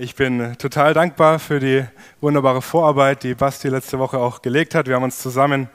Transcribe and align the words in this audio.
Ich 0.00 0.14
bin 0.14 0.56
total 0.58 0.94
dankbar 0.94 1.40
für 1.40 1.58
die 1.58 1.84
wunderbare 2.20 2.62
Vorarbeit, 2.62 3.24
die 3.24 3.34
Basti 3.34 3.66
letzte 3.66 3.98
Woche 3.98 4.18
auch 4.18 4.42
gelegt 4.42 4.76
hat. 4.76 4.86
Wir 4.86 4.94
haben 4.94 5.02
uns 5.02 5.18
zusammen, 5.18 5.68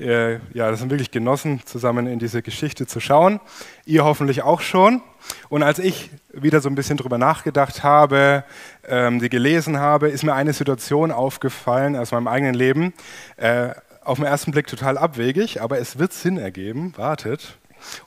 äh, 0.00 0.32
ja, 0.52 0.68
das 0.68 0.80
haben 0.80 0.90
wirklich 0.90 1.12
genossen, 1.12 1.60
zusammen 1.64 2.08
in 2.08 2.18
diese 2.18 2.42
Geschichte 2.42 2.88
zu 2.88 2.98
schauen. 2.98 3.38
Ihr 3.86 4.04
hoffentlich 4.04 4.42
auch 4.42 4.62
schon. 4.62 5.00
Und 5.48 5.62
als 5.62 5.78
ich 5.78 6.10
wieder 6.32 6.60
so 6.60 6.68
ein 6.68 6.74
bisschen 6.74 6.96
drüber 6.96 7.18
nachgedacht 7.18 7.84
habe, 7.84 8.42
ähm, 8.88 9.20
die 9.20 9.28
gelesen 9.28 9.78
habe, 9.78 10.08
ist 10.08 10.24
mir 10.24 10.34
eine 10.34 10.54
Situation 10.54 11.12
aufgefallen 11.12 11.94
aus 11.94 12.10
meinem 12.10 12.26
eigenen 12.26 12.54
Leben. 12.54 12.94
Äh, 13.36 13.68
auf 14.02 14.18
den 14.18 14.26
ersten 14.26 14.50
Blick 14.50 14.66
total 14.66 14.98
abwegig, 14.98 15.62
aber 15.62 15.78
es 15.78 16.00
wird 16.00 16.12
Sinn 16.12 16.36
ergeben. 16.36 16.94
Wartet. 16.96 17.58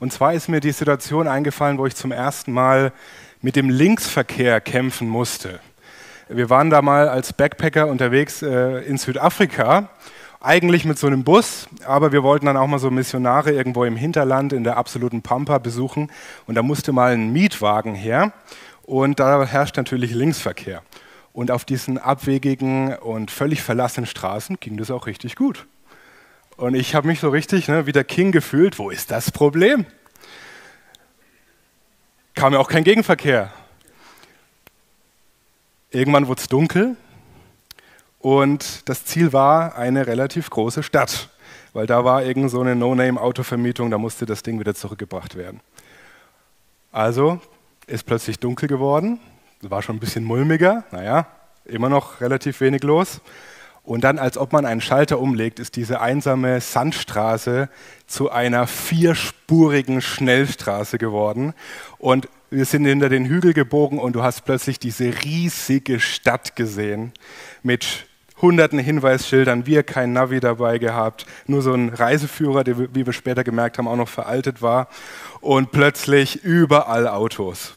Und 0.02 0.12
zwar 0.12 0.34
ist 0.34 0.50
mir 0.50 0.60
die 0.60 0.74
Situation 0.74 1.30
eingefallen, 1.30 1.78
wo 1.78 1.86
ich 1.86 1.96
zum 1.96 2.12
ersten 2.12 2.52
Mal 2.52 2.92
mit 3.42 3.56
dem 3.56 3.70
Linksverkehr 3.70 4.62
kämpfen 4.62 5.10
musste. 5.10 5.60
Wir 6.30 6.50
waren 6.50 6.70
da 6.70 6.82
mal 6.82 7.10
als 7.10 7.34
Backpacker 7.34 7.88
unterwegs 7.88 8.42
äh, 8.42 8.80
in 8.86 8.98
Südafrika, 8.98 9.90
eigentlich 10.40 10.86
mit 10.86 10.98
so 10.98 11.08
einem 11.08 11.24
Bus, 11.24 11.68
aber 11.86 12.12
wir 12.12 12.24
wollten 12.24 12.46
dann 12.46 12.58
auch 12.58 12.68
mal 12.68 12.80
so 12.80 12.90
Missionare 12.90 13.52
irgendwo 13.52 13.84
im 13.84 13.96
Hinterland 13.96 14.54
in 14.54 14.64
der 14.64 14.78
absoluten 14.78 15.22
Pampa 15.22 15.58
besuchen 15.58 16.12
und 16.48 16.56
da 16.56 16.64
musste 16.64 16.94
mal 16.94 17.14
ein 17.14 17.32
Mietwagen 17.32 17.96
her 17.96 18.32
und 18.84 19.20
da 19.20 19.46
herrscht 19.46 19.78
natürlich 19.78 20.14
Linksverkehr. 20.14 20.82
Und 21.34 21.50
auf 21.50 21.64
diesen 21.64 21.98
abwegigen 21.98 22.96
und 22.96 23.32
völlig 23.32 23.62
verlassenen 23.62 24.06
Straßen 24.06 24.58
ging 24.60 24.78
das 24.78 24.92
auch 24.92 25.08
richtig 25.08 25.36
gut. 25.36 25.66
Und 26.58 26.76
ich 26.76 26.94
habe 26.94 27.08
mich 27.08 27.22
so 27.22 27.30
richtig 27.30 27.68
ne, 27.70 27.86
wie 27.86 27.94
der 27.94 28.04
King 28.04 28.32
gefühlt, 28.32 28.78
wo 28.80 28.90
ist 28.90 29.12
das 29.12 29.32
Problem? 29.32 29.86
Kam 32.42 32.54
ja 32.54 32.60
auch 32.60 32.70
kein 32.70 32.84
Gegenverkehr. 32.84 33.52
Irgendwann 35.92 36.26
wurde 36.26 36.42
es 36.42 36.48
dunkel 36.48 36.98
und 38.18 38.90
das 38.90 39.06
Ziel 39.06 39.32
war 39.32 39.76
eine 39.76 40.08
relativ 40.08 40.50
große 40.50 40.82
Stadt, 40.82 41.30
weil 41.74 41.86
da 41.86 42.04
war 42.04 42.24
irgend 42.24 42.50
so 42.50 42.60
eine 42.60 42.76
No-Name-Autovermietung, 42.76 43.92
da 43.92 44.00
musste 44.00 44.26
das 44.26 44.42
Ding 44.42 44.60
wieder 44.60 44.74
zurückgebracht 44.74 45.36
werden. 45.36 45.60
Also 46.92 47.40
ist 47.86 48.08
plötzlich 48.08 48.40
dunkel 48.40 48.68
geworden, 48.68 49.20
war 49.62 49.84
schon 49.84 49.98
ein 49.98 50.00
bisschen 50.00 50.24
mulmiger, 50.24 50.84
naja, 50.90 51.28
immer 51.66 51.90
noch 51.90 52.22
relativ 52.22 52.60
wenig 52.60 52.82
los. 52.82 53.22
Und 53.84 54.04
dann, 54.04 54.20
als 54.20 54.38
ob 54.38 54.54
man 54.54 54.66
einen 54.66 54.82
Schalter 54.82 55.20
umlegt, 55.20 55.60
ist 55.60 55.76
diese 55.76 56.02
einsame 56.02 56.62
Sandstraße 56.62 57.68
zu 58.06 58.30
einer 58.30 58.68
vierspurigen 58.68 60.02
Schnellstraße 60.02 60.98
geworden. 60.98 61.54
Und 61.98 62.30
wir 62.52 62.66
sind 62.66 62.86
hinter 62.86 63.10
den 63.10 63.26
Hügel 63.26 63.54
gebogen 63.54 63.98
und 63.98 64.14
du 64.14 64.22
hast 64.22 64.46
plötzlich 64.46 64.78
diese 64.78 65.24
riesige 65.24 66.00
Stadt 66.00 66.56
gesehen 66.56 67.12
mit 67.64 68.06
hunderten 68.42 68.80
Hinweisschildern, 68.80 69.66
wir 69.66 69.84
kein 69.84 70.14
Navi 70.14 70.40
dabei 70.40 70.78
gehabt, 70.78 71.26
nur 71.46 71.62
so 71.62 71.74
ein 71.74 71.90
Reiseführer, 71.90 72.64
der, 72.64 72.94
wie 72.96 73.06
wir 73.06 73.14
später 73.14 73.44
gemerkt 73.44 73.78
haben, 73.78 73.88
auch 73.88 73.96
noch 73.96 74.10
veraltet 74.10 74.62
war. 74.62 74.90
Und 75.42 75.72
plötzlich 75.72 76.44
überall 76.44 77.08
Autos 77.08 77.76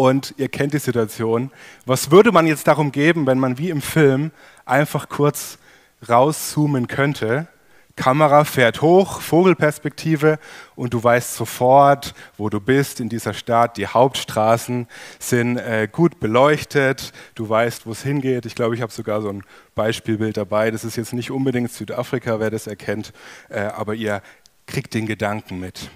und 0.00 0.32
ihr 0.38 0.48
kennt 0.48 0.72
die 0.72 0.78
Situation. 0.78 1.50
Was 1.84 2.10
würde 2.10 2.32
man 2.32 2.46
jetzt 2.46 2.66
darum 2.66 2.90
geben, 2.90 3.26
wenn 3.26 3.38
man 3.38 3.58
wie 3.58 3.68
im 3.68 3.82
Film 3.82 4.30
einfach 4.64 5.10
kurz 5.10 5.58
rauszoomen 6.08 6.86
könnte? 6.86 7.48
Kamera 7.96 8.44
fährt 8.44 8.80
hoch, 8.80 9.20
Vogelperspektive 9.20 10.38
und 10.74 10.94
du 10.94 11.04
weißt 11.04 11.34
sofort, 11.34 12.14
wo 12.38 12.48
du 12.48 12.62
bist 12.62 12.98
in 13.00 13.10
dieser 13.10 13.34
Stadt. 13.34 13.76
Die 13.76 13.88
Hauptstraßen 13.88 14.88
sind 15.18 15.58
äh, 15.58 15.86
gut 15.92 16.18
beleuchtet, 16.18 17.12
du 17.34 17.46
weißt, 17.46 17.84
wo 17.84 17.92
es 17.92 18.02
hingeht. 18.02 18.46
Ich 18.46 18.54
glaube, 18.54 18.74
ich 18.74 18.80
habe 18.80 18.90
sogar 18.90 19.20
so 19.20 19.28
ein 19.28 19.42
Beispielbild 19.74 20.38
dabei. 20.38 20.70
Das 20.70 20.82
ist 20.82 20.96
jetzt 20.96 21.12
nicht 21.12 21.30
unbedingt 21.30 21.70
Südafrika, 21.72 22.40
wer 22.40 22.48
das 22.48 22.66
erkennt, 22.66 23.12
äh, 23.50 23.60
aber 23.60 23.94
ihr 23.94 24.22
kriegt 24.66 24.94
den 24.94 25.04
Gedanken 25.04 25.60
mit. 25.60 25.90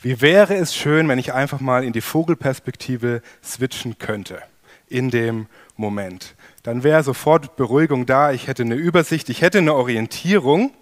Wie 0.00 0.20
wäre 0.20 0.54
es 0.54 0.76
schön, 0.76 1.08
wenn 1.08 1.18
ich 1.18 1.32
einfach 1.32 1.60
mal 1.60 1.82
in 1.84 1.92
die 1.92 2.00
Vogelperspektive 2.00 3.22
switchen 3.42 3.98
könnte 3.98 4.42
in 4.88 5.10
dem 5.10 5.46
Moment. 5.76 6.34
Dann 6.62 6.82
wäre 6.82 7.02
sofort 7.02 7.56
Beruhigung 7.56 8.06
da, 8.06 8.32
ich 8.32 8.46
hätte 8.46 8.62
eine 8.62 8.74
Übersicht, 8.74 9.28
ich 9.28 9.42
hätte 9.42 9.58
eine 9.58 9.74
Orientierung. 9.74 10.72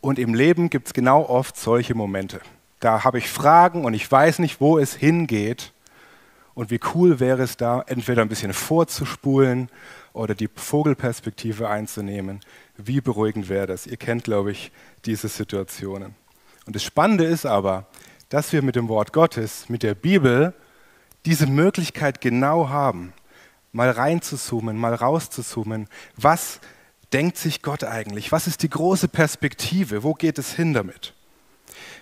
Und 0.00 0.18
im 0.18 0.34
Leben 0.34 0.70
gibt 0.70 0.88
es 0.88 0.94
genau 0.94 1.24
oft 1.28 1.56
solche 1.56 1.94
Momente. 1.94 2.40
Da 2.80 3.04
habe 3.04 3.18
ich 3.18 3.28
Fragen 3.28 3.84
und 3.84 3.94
ich 3.94 4.10
weiß 4.10 4.38
nicht, 4.38 4.60
wo 4.60 4.78
es 4.78 4.94
hingeht. 4.94 5.72
Und 6.54 6.70
wie 6.70 6.80
cool 6.94 7.20
wäre 7.20 7.42
es 7.42 7.56
da, 7.56 7.82
entweder 7.86 8.22
ein 8.22 8.28
bisschen 8.28 8.52
vorzuspulen 8.52 9.68
oder 10.12 10.34
die 10.34 10.48
Vogelperspektive 10.52 11.68
einzunehmen. 11.68 12.40
Wie 12.76 13.00
beruhigend 13.00 13.48
wäre 13.48 13.66
das? 13.66 13.86
Ihr 13.86 13.96
kennt, 13.96 14.24
glaube 14.24 14.50
ich, 14.50 14.72
diese 15.04 15.28
Situationen. 15.28 16.14
Und 16.68 16.76
das 16.76 16.84
Spannende 16.84 17.24
ist 17.24 17.46
aber, 17.46 17.86
dass 18.28 18.52
wir 18.52 18.60
mit 18.60 18.76
dem 18.76 18.88
Wort 18.88 19.14
Gottes, 19.14 19.70
mit 19.70 19.82
der 19.82 19.94
Bibel, 19.94 20.52
diese 21.24 21.46
Möglichkeit 21.46 22.20
genau 22.20 22.68
haben, 22.68 23.14
mal 23.72 23.90
reinzuzoomen, 23.90 24.76
mal 24.76 24.94
rauszuzoomen. 24.94 25.88
Was 26.16 26.60
denkt 27.14 27.38
sich 27.38 27.62
Gott 27.62 27.84
eigentlich? 27.84 28.32
Was 28.32 28.46
ist 28.46 28.62
die 28.62 28.68
große 28.68 29.08
Perspektive? 29.08 30.02
Wo 30.02 30.12
geht 30.12 30.36
es 30.36 30.52
hin 30.52 30.74
damit? 30.74 31.14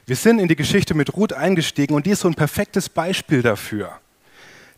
Wir 0.04 0.16
sind 0.16 0.40
in 0.40 0.48
die 0.48 0.56
Geschichte 0.56 0.94
mit 0.94 1.16
Ruth 1.16 1.32
eingestiegen 1.32 1.94
und 1.94 2.04
die 2.04 2.10
ist 2.10 2.22
so 2.22 2.28
ein 2.28 2.34
perfektes 2.34 2.88
Beispiel 2.88 3.42
dafür. 3.42 4.00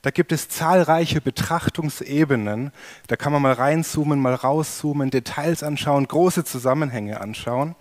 Da 0.03 0.11
gibt 0.11 0.33
es 0.33 0.51
zahlreiche 0.51 1.23
Betrachtungsebenen. 1.23 2.73
Da 3.07 3.17
kann 3.17 3.33
man 3.33 3.41
mal 3.41 3.55
reinzoomen, 3.55 4.21
mal 4.21 4.35
rauszoomen, 4.35 5.09
Details 5.09 5.63
anschauen, 5.63 6.07
große 6.07 6.45
Zusammenhänge 6.45 7.23
anschauen. 7.23 7.75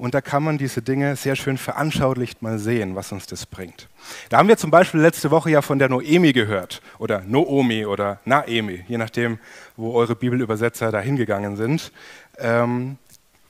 Und 0.00 0.14
da 0.14 0.22
kann 0.22 0.42
man 0.42 0.56
diese 0.56 0.80
Dinge 0.80 1.14
sehr 1.14 1.36
schön 1.36 1.58
veranschaulicht 1.58 2.40
mal 2.40 2.58
sehen, 2.58 2.96
was 2.96 3.12
uns 3.12 3.26
das 3.26 3.44
bringt. 3.44 3.86
Da 4.30 4.38
haben 4.38 4.48
wir 4.48 4.56
zum 4.56 4.70
Beispiel 4.70 4.98
letzte 4.98 5.30
Woche 5.30 5.50
ja 5.50 5.60
von 5.60 5.78
der 5.78 5.90
Noemi 5.90 6.32
gehört 6.32 6.80
oder 6.98 7.20
Noomi 7.20 7.84
oder 7.84 8.18
Naemi, 8.24 8.82
je 8.88 8.96
nachdem, 8.96 9.38
wo 9.76 9.92
eure 9.92 10.16
Bibelübersetzer 10.16 10.90
da 10.90 11.00
hingegangen 11.00 11.56
sind, 11.56 11.92
ähm, 12.38 12.96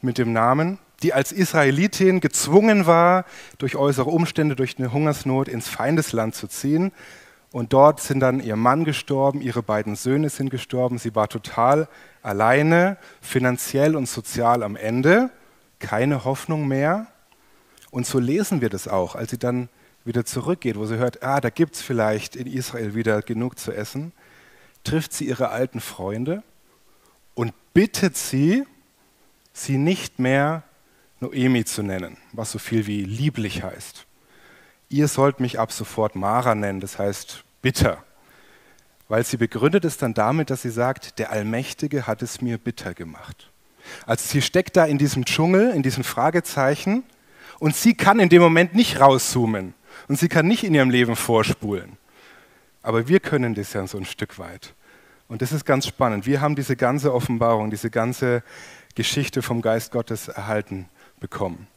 mit 0.03 0.19
dem 0.19 0.33
Namen, 0.33 0.81
die 1.05 1.15
als 1.15 1.31
Israelitin 1.31 2.19
gezwungen 2.19 2.85
war, 2.85 3.27
durch 3.59 3.77
äußere 3.77 4.11
Umstände, 4.11 4.57
durch 4.57 4.77
eine 4.77 4.93
Hungersnot 4.93 5.47
ins 5.47 5.69
Feindesland 5.69 6.35
zu 6.35 6.49
ziehen. 6.49 6.91
Und 7.53 7.73
dort 7.73 8.01
sind 8.01 8.19
dann 8.19 8.41
ihr 8.41 8.57
Mann 8.57 8.85
gestorben, 8.85 9.41
ihre 9.41 9.63
beiden 9.63 9.95
Söhne 9.95 10.31
sind 10.31 10.51
gestorben. 10.51 10.99
Sie 10.99 11.15
war 11.15 11.29
total 11.29 11.87
alleine, 12.23 12.97
finanziell 13.21 13.95
und 13.95 14.09
sozial 14.09 14.65
am 14.65 14.75
Ende 14.75 15.31
keine 15.81 16.25
Hoffnung 16.25 16.69
mehr. 16.69 17.09
Und 17.91 18.07
so 18.07 18.21
lesen 18.21 18.61
wir 18.61 18.69
das 18.69 18.87
auch, 18.87 19.17
als 19.17 19.31
sie 19.31 19.39
dann 19.39 19.69
wieder 20.05 20.25
zurückgeht, 20.25 20.77
wo 20.77 20.87
sie 20.87 20.99
hört, 20.99 21.23
ah, 21.23 21.41
da 21.41 21.51
gibt 21.51 21.75
es 21.75 21.83
vielleicht 21.83 22.37
in 22.37 22.47
Israel 22.47 22.95
wieder 22.95 23.21
genug 23.23 23.59
zu 23.59 23.73
essen, 23.73 24.13
trifft 24.85 25.13
sie 25.13 25.27
ihre 25.27 25.51
alten 25.51 25.81
Freunde 25.81 26.43
und 27.35 27.53
bittet 27.75 28.17
sie, 28.17 28.65
sie 29.53 29.79
nicht 29.79 30.19
mehr 30.19 30.63
Noemi 31.21 31.65
zu 31.65 31.83
nennen, 31.83 32.17
was 32.33 32.51
so 32.51 32.59
viel 32.59 32.87
wie 32.87 33.05
lieblich 33.05 33.63
heißt. 33.63 34.07
Ihr 34.89 35.07
sollt 35.07 35.39
mich 35.39 35.59
ab 35.59 35.71
sofort 35.71 36.17
Mara 36.17 36.55
nennen, 36.55 36.81
das 36.81 36.99
heißt 36.99 37.45
bitter, 37.63 38.03
weil 39.09 39.25
sie 39.25 39.37
begründet 39.37 39.85
es 39.85 39.99
dann 39.99 40.15
damit, 40.15 40.51
dass 40.51 40.63
sie 40.63 40.71
sagt, 40.71 41.19
der 41.19 41.31
Allmächtige 41.31 42.07
hat 42.07 42.23
es 42.23 42.41
mir 42.41 42.59
bitter 42.59 42.95
gemacht. 42.95 43.51
Also 44.07 44.27
sie 44.27 44.43
steckt 44.43 44.77
da 44.77 44.85
in 44.85 44.99
diesem 44.99 45.25
Dschungel, 45.25 45.71
in 45.71 45.83
diesen 45.83 46.05
Fragezeichen 46.05 47.05
und 47.59 47.77
sie 47.77 47.95
kann 47.95 48.21
in 48.21 48.29
dem 48.29 48.43
Moment 48.43 48.75
nicht 48.75 49.01
rauszoomen 49.01 49.75
und 50.09 50.19
sie 50.19 50.29
kann 50.29 50.47
nicht 50.47 50.65
in 50.65 50.75
ihrem 50.75 50.91
Leben 50.91 51.17
vorspulen. 51.17 51.97
Aber 52.83 53.09
wir 53.09 53.21
können 53.21 53.55
das 53.55 53.73
ja 53.73 53.87
so 53.87 53.99
ein 53.99 54.05
Stück 54.05 54.39
weit. 54.39 54.75
Und 55.29 55.43
das 55.43 55.53
ist 55.53 55.65
ganz 55.65 55.87
spannend. 55.87 56.27
Wir 56.27 56.41
haben 56.41 56.57
diese 56.57 56.75
ganze 56.75 57.15
Offenbarung, 57.15 57.71
diese 57.71 57.91
ganze 57.91 58.43
Geschichte 58.95 59.43
vom 59.43 59.63
Geist 59.63 59.93
Gottes 59.93 60.29
erhalten 60.29 60.89
bekommen. 61.21 61.69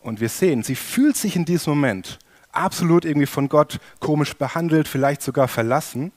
Und 0.00 0.20
wir 0.20 0.28
sehen, 0.28 0.62
sie 0.62 0.74
fühlt 0.74 1.16
sich 1.16 1.34
in 1.34 1.44
diesem 1.44 1.72
Moment 1.74 2.18
absolut 2.52 3.04
irgendwie 3.04 3.26
von 3.26 3.48
Gott 3.48 3.78
komisch 4.00 4.34
behandelt, 4.34 4.88
vielleicht 4.88 5.22
sogar 5.22 5.48
verlassen. 5.48 6.12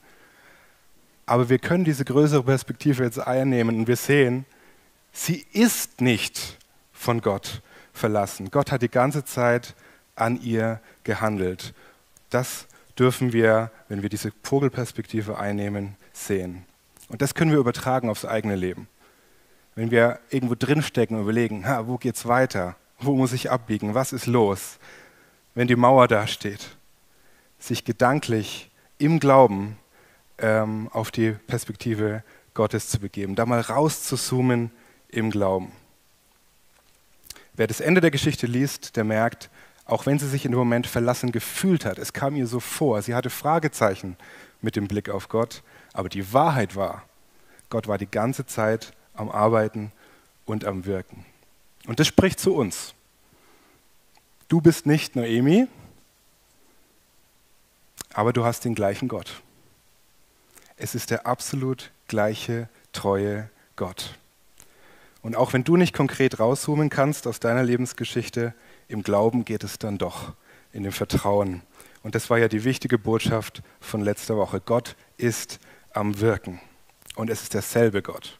Aber 1.24 1.48
wir 1.48 1.58
können 1.58 1.84
diese 1.84 2.04
größere 2.04 2.42
Perspektive 2.42 3.04
jetzt 3.04 3.18
einnehmen 3.18 3.78
und 3.78 3.86
wir 3.88 3.96
sehen, 3.96 4.44
Sie 5.12 5.46
ist 5.52 6.00
nicht 6.00 6.58
von 6.92 7.20
Gott 7.20 7.60
verlassen. 7.92 8.50
Gott 8.50 8.72
hat 8.72 8.82
die 8.82 8.90
ganze 8.90 9.24
Zeit 9.24 9.74
an 10.16 10.40
ihr 10.42 10.80
gehandelt. 11.04 11.74
Das 12.30 12.66
dürfen 12.98 13.32
wir, 13.32 13.70
wenn 13.88 14.02
wir 14.02 14.08
diese 14.08 14.32
Vogelperspektive 14.42 15.38
einnehmen, 15.38 15.96
sehen. 16.12 16.64
Und 17.08 17.20
das 17.20 17.34
können 17.34 17.50
wir 17.50 17.58
übertragen 17.58 18.08
aufs 18.08 18.24
eigene 18.24 18.56
Leben. 18.56 18.88
Wenn 19.74 19.90
wir 19.90 20.20
irgendwo 20.30 20.54
drinstecken 20.54 21.16
und 21.16 21.22
überlegen, 21.22 21.66
ha, 21.66 21.86
wo 21.86 21.98
geht's 21.98 22.26
weiter? 22.26 22.76
Wo 22.98 23.14
muss 23.14 23.32
ich 23.32 23.50
abbiegen? 23.50 23.94
Was 23.94 24.12
ist 24.12 24.26
los? 24.26 24.78
Wenn 25.54 25.68
die 25.68 25.76
Mauer 25.76 26.08
da 26.08 26.26
steht, 26.26 26.76
sich 27.58 27.84
gedanklich 27.84 28.70
im 28.98 29.20
Glauben 29.20 29.76
ähm, 30.38 30.88
auf 30.92 31.10
die 31.10 31.32
Perspektive 31.32 32.22
Gottes 32.54 32.88
zu 32.88 32.98
begeben, 33.00 33.34
da 33.34 33.46
mal 33.46 33.60
rauszuzoomen 33.60 34.70
im 35.12 35.30
Glauben. 35.30 35.70
Wer 37.54 37.66
das 37.66 37.80
Ende 37.80 38.00
der 38.00 38.10
Geschichte 38.10 38.46
liest, 38.46 38.96
der 38.96 39.04
merkt, 39.04 39.50
auch 39.84 40.06
wenn 40.06 40.18
sie 40.18 40.28
sich 40.28 40.44
in 40.44 40.52
dem 40.52 40.58
Moment 40.58 40.86
verlassen 40.86 41.32
gefühlt 41.32 41.84
hat, 41.84 41.98
es 41.98 42.12
kam 42.12 42.34
ihr 42.34 42.46
so 42.46 42.60
vor, 42.60 43.02
sie 43.02 43.14
hatte 43.14 43.30
Fragezeichen 43.30 44.16
mit 44.60 44.74
dem 44.74 44.88
Blick 44.88 45.10
auf 45.10 45.28
Gott, 45.28 45.62
aber 45.92 46.08
die 46.08 46.32
Wahrheit 46.32 46.76
war, 46.76 47.04
Gott 47.68 47.88
war 47.88 47.98
die 47.98 48.10
ganze 48.10 48.46
Zeit 48.46 48.92
am 49.14 49.30
Arbeiten 49.30 49.92
und 50.46 50.64
am 50.64 50.86
Wirken. 50.86 51.24
Und 51.86 52.00
das 52.00 52.06
spricht 52.06 52.40
zu 52.40 52.54
uns. 52.54 52.94
Du 54.48 54.60
bist 54.60 54.86
nicht 54.86 55.16
Noemi, 55.16 55.66
aber 58.14 58.32
du 58.32 58.44
hast 58.44 58.64
den 58.64 58.74
gleichen 58.74 59.08
Gott. 59.08 59.42
Es 60.76 60.94
ist 60.94 61.10
der 61.10 61.26
absolut 61.26 61.90
gleiche, 62.08 62.68
treue 62.92 63.50
Gott. 63.76 64.18
Und 65.22 65.36
auch 65.36 65.52
wenn 65.52 65.64
du 65.64 65.76
nicht 65.76 65.94
konkret 65.94 66.40
rauszoomen 66.40 66.90
kannst 66.90 67.26
aus 67.26 67.40
deiner 67.40 67.62
Lebensgeschichte, 67.62 68.54
im 68.88 69.02
Glauben 69.02 69.44
geht 69.44 69.64
es 69.64 69.78
dann 69.78 69.96
doch, 69.96 70.32
in 70.72 70.82
dem 70.82 70.92
Vertrauen. 70.92 71.62
Und 72.02 72.16
das 72.16 72.28
war 72.28 72.38
ja 72.38 72.48
die 72.48 72.64
wichtige 72.64 72.98
Botschaft 72.98 73.62
von 73.80 74.02
letzter 74.02 74.36
Woche. 74.36 74.60
Gott 74.60 74.96
ist 75.16 75.60
am 75.92 76.20
Wirken. 76.20 76.60
Und 77.14 77.30
es 77.30 77.42
ist 77.42 77.54
derselbe 77.54 78.02
Gott. 78.02 78.38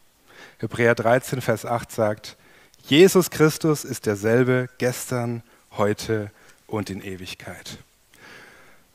Hebräer 0.59 0.95
13, 0.95 1.41
Vers 1.41 1.65
8 1.65 1.91
sagt, 1.91 2.37
Jesus 2.85 3.31
Christus 3.31 3.85
ist 3.85 4.07
derselbe 4.07 4.69
gestern, 4.79 5.43
heute 5.77 6.31
und 6.67 6.91
in 6.91 7.03
Ewigkeit. 7.03 7.79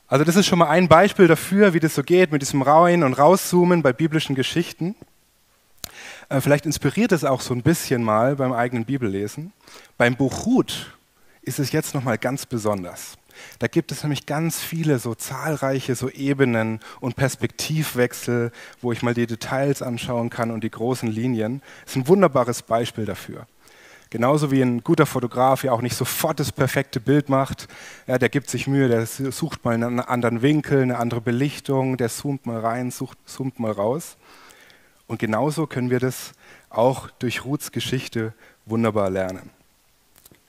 Also 0.06 0.24
das 0.24 0.36
ist 0.36 0.46
schon 0.46 0.58
mal 0.58 0.68
ein 0.68 0.88
Beispiel 0.88 1.26
dafür, 1.26 1.74
wie 1.74 1.80
das 1.80 1.94
so 1.94 2.02
geht 2.02 2.32
mit 2.32 2.42
diesem 2.42 2.62
Rein- 2.62 3.02
und 3.02 3.14
Rauszoomen 3.14 3.82
bei 3.82 3.92
biblischen 3.92 4.34
Geschichten. 4.34 4.94
Äh, 6.28 6.40
vielleicht 6.40 6.66
inspiriert 6.66 7.12
es 7.12 7.24
auch 7.24 7.40
so 7.40 7.54
ein 7.54 7.62
bisschen 7.62 8.02
mal 8.02 8.36
beim 8.36 8.52
eigenen 8.52 8.84
Bibellesen. 8.84 9.52
Beim 9.96 10.16
Buch 10.16 10.46
Ruth 10.46 10.94
ist 11.42 11.58
es 11.58 11.72
jetzt 11.72 11.94
noch 11.94 12.02
mal 12.02 12.18
ganz 12.18 12.44
besonders. 12.46 13.16
Da 13.58 13.68
gibt 13.68 13.92
es 13.92 14.02
nämlich 14.02 14.26
ganz 14.26 14.60
viele 14.60 14.98
so 14.98 15.14
zahlreiche 15.14 15.94
so 15.94 16.10
Ebenen 16.10 16.80
und 17.00 17.16
Perspektivwechsel, 17.16 18.50
wo 18.80 18.92
ich 18.92 19.02
mal 19.02 19.14
die 19.14 19.26
Details 19.28 19.80
anschauen 19.80 20.28
kann 20.28 20.50
und 20.50 20.64
die 20.64 20.70
großen 20.70 21.08
Linien. 21.08 21.62
Das 21.84 21.92
ist 21.92 21.96
ein 21.96 22.08
wunderbares 22.08 22.62
Beispiel 22.62 23.04
dafür. 23.04 23.46
Genauso 24.10 24.50
wie 24.50 24.62
ein 24.62 24.82
guter 24.82 25.06
Fotograf 25.06 25.64
ja 25.64 25.72
auch 25.72 25.82
nicht 25.82 25.94
sofort 25.94 26.40
das 26.40 26.50
perfekte 26.50 26.98
Bild 26.98 27.28
macht. 27.28 27.68
Ja, 28.06 28.18
der 28.18 28.30
gibt 28.30 28.48
sich 28.50 28.66
Mühe, 28.66 28.88
der 28.88 29.06
sucht 29.06 29.64
mal 29.64 29.74
einen 29.74 30.00
anderen 30.00 30.42
Winkel, 30.42 30.82
eine 30.82 30.98
andere 30.98 31.20
Belichtung, 31.20 31.96
der 31.96 32.08
zoomt 32.08 32.46
mal 32.46 32.58
rein, 32.58 32.90
sucht, 32.90 33.18
zoomt 33.26 33.60
mal 33.60 33.70
raus. 33.72 34.16
Und 35.08 35.18
genauso 35.18 35.66
können 35.66 35.90
wir 35.90 35.98
das 35.98 36.32
auch 36.70 37.10
durch 37.18 37.44
Ruths 37.44 37.72
Geschichte 37.72 38.34
wunderbar 38.66 39.10
lernen. 39.10 39.50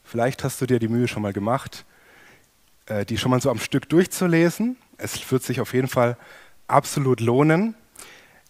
Vielleicht 0.04 0.44
hast 0.44 0.62
du 0.62 0.66
dir 0.66 0.80
die 0.80 0.90
Mühe 0.90 1.08
schon 1.08 1.24
mal 1.24 1.34
gemacht, 1.34 1.86
äh, 2.86 3.06
die 3.06 3.18
schon 3.18 3.32
mal 3.32 3.42
so 3.42 3.50
am 3.50 3.60
Stück 3.60 3.88
durchzulesen. 3.90 4.78
Es 4.98 5.32
wird 5.32 5.44
sich 5.44 5.62
auf 5.62 5.74
jeden 5.74 5.88
Fall 5.88 6.18
absolut 6.68 7.22
lohnen. 7.22 7.74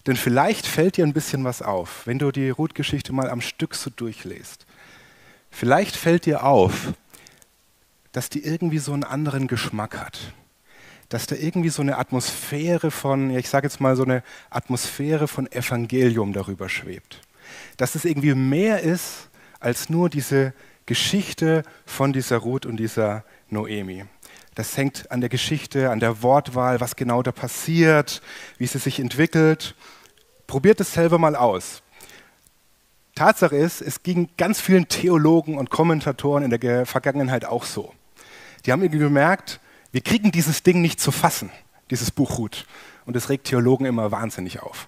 Denn 0.07 0.15
vielleicht 0.15 0.65
fällt 0.65 0.97
dir 0.97 1.05
ein 1.05 1.13
bisschen 1.13 1.43
was 1.43 1.61
auf, 1.61 2.07
wenn 2.07 2.17
du 2.17 2.31
die 2.31 2.49
Ruth-Geschichte 2.49 3.13
mal 3.13 3.29
am 3.29 3.41
Stück 3.41 3.75
so 3.75 3.91
durchlässt. 3.91 4.65
Vielleicht 5.51 5.95
fällt 5.95 6.25
dir 6.25 6.43
auf, 6.43 6.93
dass 8.11 8.29
die 8.29 8.43
irgendwie 8.43 8.79
so 8.79 8.93
einen 8.93 9.03
anderen 9.03 9.47
Geschmack 9.47 9.97
hat. 9.97 10.33
Dass 11.09 11.25
da 11.25 11.35
irgendwie 11.35 11.69
so 11.69 11.81
eine 11.81 11.97
Atmosphäre 11.97 12.91
von, 12.91 13.31
ja, 13.31 13.39
ich 13.39 13.49
sage 13.49 13.67
jetzt 13.67 13.81
mal 13.81 13.95
so 13.95 14.03
eine 14.03 14.23
Atmosphäre 14.49 15.27
von 15.27 15.51
Evangelium 15.51 16.33
darüber 16.33 16.69
schwebt. 16.69 17.21
Dass 17.77 17.95
es 17.95 18.05
irgendwie 18.05 18.35
mehr 18.35 18.81
ist 18.81 19.29
als 19.59 19.89
nur 19.89 20.09
diese 20.09 20.53
Geschichte 20.85 21.63
von 21.85 22.13
dieser 22.13 22.37
Ruth 22.37 22.65
und 22.65 22.77
dieser 22.77 23.23
Noemi. 23.49 24.05
Das 24.55 24.75
hängt 24.75 25.09
an 25.11 25.21
der 25.21 25.29
Geschichte, 25.29 25.89
an 25.89 25.99
der 25.99 26.21
Wortwahl, 26.21 26.81
was 26.81 26.95
genau 26.95 27.23
da 27.23 27.31
passiert, 27.31 28.21
wie 28.57 28.67
sie 28.67 28.79
sich 28.79 28.99
entwickelt. 28.99 29.75
Probiert 30.47 30.81
es 30.81 30.93
selber 30.93 31.17
mal 31.17 31.35
aus. 31.35 31.81
Tatsache 33.15 33.55
ist, 33.55 33.81
es 33.81 34.03
ging 34.03 34.29
ganz 34.37 34.61
vielen 34.61 34.87
Theologen 34.87 35.57
und 35.57 35.69
Kommentatoren 35.69 36.43
in 36.43 36.49
der 36.49 36.85
Vergangenheit 36.85 37.45
auch 37.45 37.65
so. 37.65 37.93
Die 38.65 38.71
haben 38.71 38.81
irgendwie 38.81 38.99
gemerkt, 38.99 39.59
wir 39.91 40.01
kriegen 40.01 40.31
dieses 40.31 40.63
Ding 40.63 40.81
nicht 40.81 40.99
zu 40.99 41.11
fassen, 41.11 41.49
dieses 41.89 42.11
Buch 42.11 42.37
Ruth. 42.37 42.65
Und 43.05 43.15
das 43.15 43.29
regt 43.29 43.47
Theologen 43.47 43.85
immer 43.85 44.11
wahnsinnig 44.11 44.61
auf. 44.61 44.87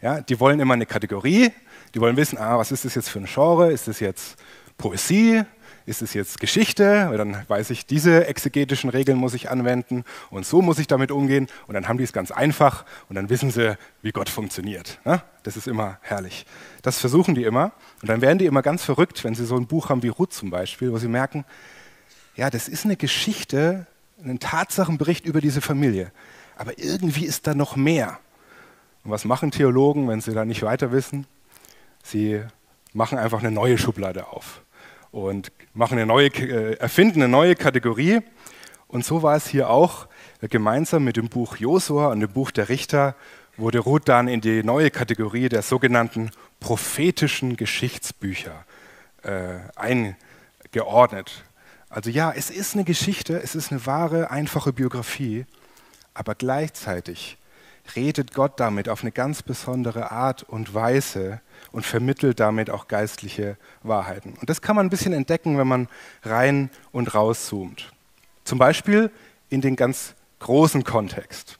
Ja, 0.00 0.20
die 0.20 0.40
wollen 0.40 0.60
immer 0.60 0.74
eine 0.74 0.86
Kategorie, 0.86 1.50
die 1.94 2.00
wollen 2.00 2.16
wissen, 2.16 2.38
ah, 2.38 2.58
was 2.58 2.72
ist 2.72 2.84
das 2.84 2.94
jetzt 2.94 3.08
für 3.08 3.20
ein 3.20 3.28
Genre? 3.32 3.70
Ist 3.70 3.88
das 3.88 4.00
jetzt 4.00 4.36
Poesie? 4.76 5.44
ist 5.86 6.02
es 6.02 6.14
jetzt 6.14 6.40
Geschichte? 6.40 7.06
Weil 7.08 7.18
dann 7.18 7.44
weiß 7.48 7.70
ich, 7.70 7.86
diese 7.86 8.26
exegetischen 8.26 8.90
Regeln 8.90 9.18
muss 9.18 9.34
ich 9.34 9.50
anwenden 9.50 10.04
und 10.30 10.46
so 10.46 10.62
muss 10.62 10.78
ich 10.78 10.86
damit 10.86 11.10
umgehen. 11.10 11.48
Und 11.66 11.74
dann 11.74 11.88
haben 11.88 11.98
die 11.98 12.04
es 12.04 12.12
ganz 12.12 12.30
einfach 12.30 12.84
und 13.08 13.16
dann 13.16 13.30
wissen 13.30 13.50
sie, 13.50 13.76
wie 14.02 14.12
Gott 14.12 14.28
funktioniert. 14.28 15.00
Das 15.42 15.56
ist 15.56 15.66
immer 15.66 15.98
herrlich. 16.02 16.46
Das 16.82 16.98
versuchen 16.98 17.34
die 17.34 17.44
immer. 17.44 17.72
Und 18.00 18.08
dann 18.08 18.20
werden 18.20 18.38
die 18.38 18.46
immer 18.46 18.62
ganz 18.62 18.84
verrückt, 18.84 19.24
wenn 19.24 19.34
sie 19.34 19.44
so 19.44 19.56
ein 19.56 19.66
Buch 19.66 19.88
haben 19.88 20.02
wie 20.02 20.08
Ruth 20.08 20.32
zum 20.32 20.50
Beispiel, 20.50 20.92
wo 20.92 20.98
sie 20.98 21.08
merken, 21.08 21.44
ja, 22.34 22.48
das 22.48 22.68
ist 22.68 22.84
eine 22.84 22.96
Geschichte, 22.96 23.86
ein 24.24 24.38
Tatsachenbericht 24.38 25.26
über 25.26 25.40
diese 25.40 25.60
Familie. 25.60 26.12
Aber 26.56 26.78
irgendwie 26.78 27.24
ist 27.24 27.46
da 27.46 27.54
noch 27.54 27.76
mehr. 27.76 28.18
Und 29.04 29.10
was 29.10 29.24
machen 29.24 29.50
Theologen, 29.50 30.08
wenn 30.08 30.20
sie 30.20 30.32
da 30.32 30.44
nicht 30.44 30.62
weiter 30.62 30.92
wissen? 30.92 31.26
Sie 32.02 32.42
machen 32.92 33.18
einfach 33.18 33.40
eine 33.40 33.50
neue 33.50 33.78
Schublade 33.78 34.28
auf 34.28 34.62
und 35.10 35.52
machen 35.74 35.98
eine 35.98 36.06
neue, 36.06 36.28
äh, 36.28 36.74
erfinden 36.74 37.22
eine 37.22 37.30
neue 37.30 37.54
Kategorie. 37.54 38.20
Und 38.88 39.04
so 39.04 39.22
war 39.22 39.36
es 39.36 39.46
hier 39.46 39.70
auch. 39.70 40.06
Gemeinsam 40.40 41.04
mit 41.04 41.16
dem 41.16 41.28
Buch 41.28 41.56
Josua 41.56 42.08
und 42.08 42.20
dem 42.20 42.30
Buch 42.30 42.50
der 42.50 42.68
Richter 42.68 43.14
wurde 43.56 43.78
Ruth 43.78 44.08
dann 44.08 44.28
in 44.28 44.40
die 44.40 44.62
neue 44.62 44.90
Kategorie 44.90 45.48
der 45.48 45.62
sogenannten 45.62 46.30
prophetischen 46.60 47.56
Geschichtsbücher 47.56 48.64
äh, 49.22 49.58
eingeordnet. 49.76 51.44
Also 51.92 52.08
ja, 52.08 52.32
es 52.34 52.48
ist 52.48 52.74
eine 52.74 52.84
Geschichte, 52.84 53.42
es 53.42 53.54
ist 53.54 53.70
eine 53.70 53.84
wahre, 53.84 54.30
einfache 54.30 54.72
Biografie, 54.72 55.44
aber 56.14 56.34
gleichzeitig 56.34 57.36
redet 57.94 58.32
Gott 58.32 58.58
damit 58.58 58.88
auf 58.88 59.02
eine 59.02 59.12
ganz 59.12 59.42
besondere 59.42 60.10
Art 60.10 60.42
und 60.42 60.72
Weise 60.72 61.42
und 61.70 61.84
vermittelt 61.84 62.40
damit 62.40 62.70
auch 62.70 62.88
geistliche 62.88 63.58
Wahrheiten. 63.82 64.38
Und 64.40 64.48
das 64.48 64.62
kann 64.62 64.74
man 64.74 64.86
ein 64.86 64.90
bisschen 64.90 65.12
entdecken, 65.12 65.58
wenn 65.58 65.68
man 65.68 65.86
rein 66.22 66.70
und 66.92 67.14
rauszoomt. 67.14 67.92
Zum 68.44 68.58
Beispiel 68.58 69.10
in 69.50 69.60
den 69.60 69.76
ganz 69.76 70.14
großen 70.38 70.84
Kontext. 70.84 71.58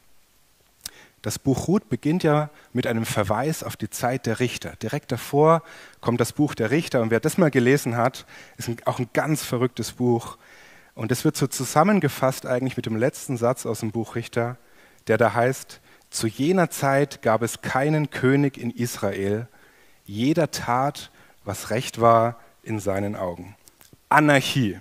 Das 1.23 1.38
Buch 1.38 1.69
Ruth 1.69 1.88
beginnt 1.88 2.25
ja 2.25 2.50
mit 2.73 2.87
einem 2.87 3.07
Verweis 3.07 3.62
auf 3.62 3.76
die 3.76 3.88
Zeit 3.88 4.26
der 4.26 4.41
Richter. 4.41 4.75
Direkt 4.83 5.12
davor 5.12 5.62
kommt 6.00 6.21
das 6.21 6.33
Buch 6.33 6.55
der 6.55 6.73
Richter. 6.73 7.00
Und 7.00 7.11
wer 7.11 7.21
das 7.21 7.38
mal 7.38 7.50
gelesen 7.50 7.97
hat, 7.97 8.26
ist 8.57 8.69
auch 8.87 8.99
ein 8.99 9.09
ganz 9.12 9.45
verrücktes 9.45 9.93
Buch. 9.93 10.37
Und 10.95 11.12
es 11.12 11.25
wird 11.25 11.37
so 11.37 11.47
zusammengefasst 11.47 12.45
eigentlich 12.45 12.76
mit 12.76 12.87
dem 12.87 12.97
letzten 12.97 13.37
Satz 13.37 13.67
aus 13.67 13.81
dem 13.81 13.93
Buch 13.93 14.17
Richter, 14.17 14.59
der 15.07 15.17
da 15.17 15.33
heißt, 15.33 15.81
zu 16.11 16.26
jener 16.26 16.69
Zeit 16.69 17.23
gab 17.23 17.41
es 17.43 17.62
keinen 17.62 18.11
König 18.11 18.59
in 18.59 18.71
Israel, 18.71 19.49
jeder 20.05 20.50
tat, 20.50 21.11
was 21.45 21.71
recht 21.71 22.00
war 22.00 22.38
in 22.62 22.79
seinen 22.81 23.17
Augen. 23.17 23.57
Anarchie. 24.11 24.79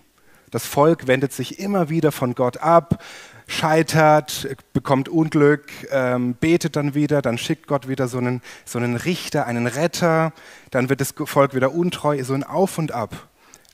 Das 0.50 0.66
Volk 0.66 1.08
wendet 1.08 1.32
sich 1.32 1.60
immer 1.60 1.90
wieder 1.90 2.12
von 2.12 2.36
Gott 2.36 2.58
ab, 2.58 3.02
scheitert, 3.51 4.48
bekommt 4.74 5.10
Unglück, 5.10 5.70
ähm, 5.91 6.36
betet 6.36 6.75
dann 6.75 6.96
wieder, 6.96 7.22
dann 7.22 7.38
schickt 7.38 7.67
Gott 7.67 7.88
wieder 7.88 8.08
so 8.08 8.17
einen, 8.17 8.41
so 8.65 8.79
einen 8.79 8.96
Richter, 8.96 9.46
einen 9.46 9.67
Retter, 9.67 10.34
dann 10.72 10.89
wird 10.89 11.01
das 11.01 11.13
Volk 11.25 11.53
wieder 11.53 11.74
untreu, 11.74 12.24
so 12.24 12.34
ein 12.34 12.43
Auf 12.43 12.77
und 12.77 12.91
Ab. 12.91 13.27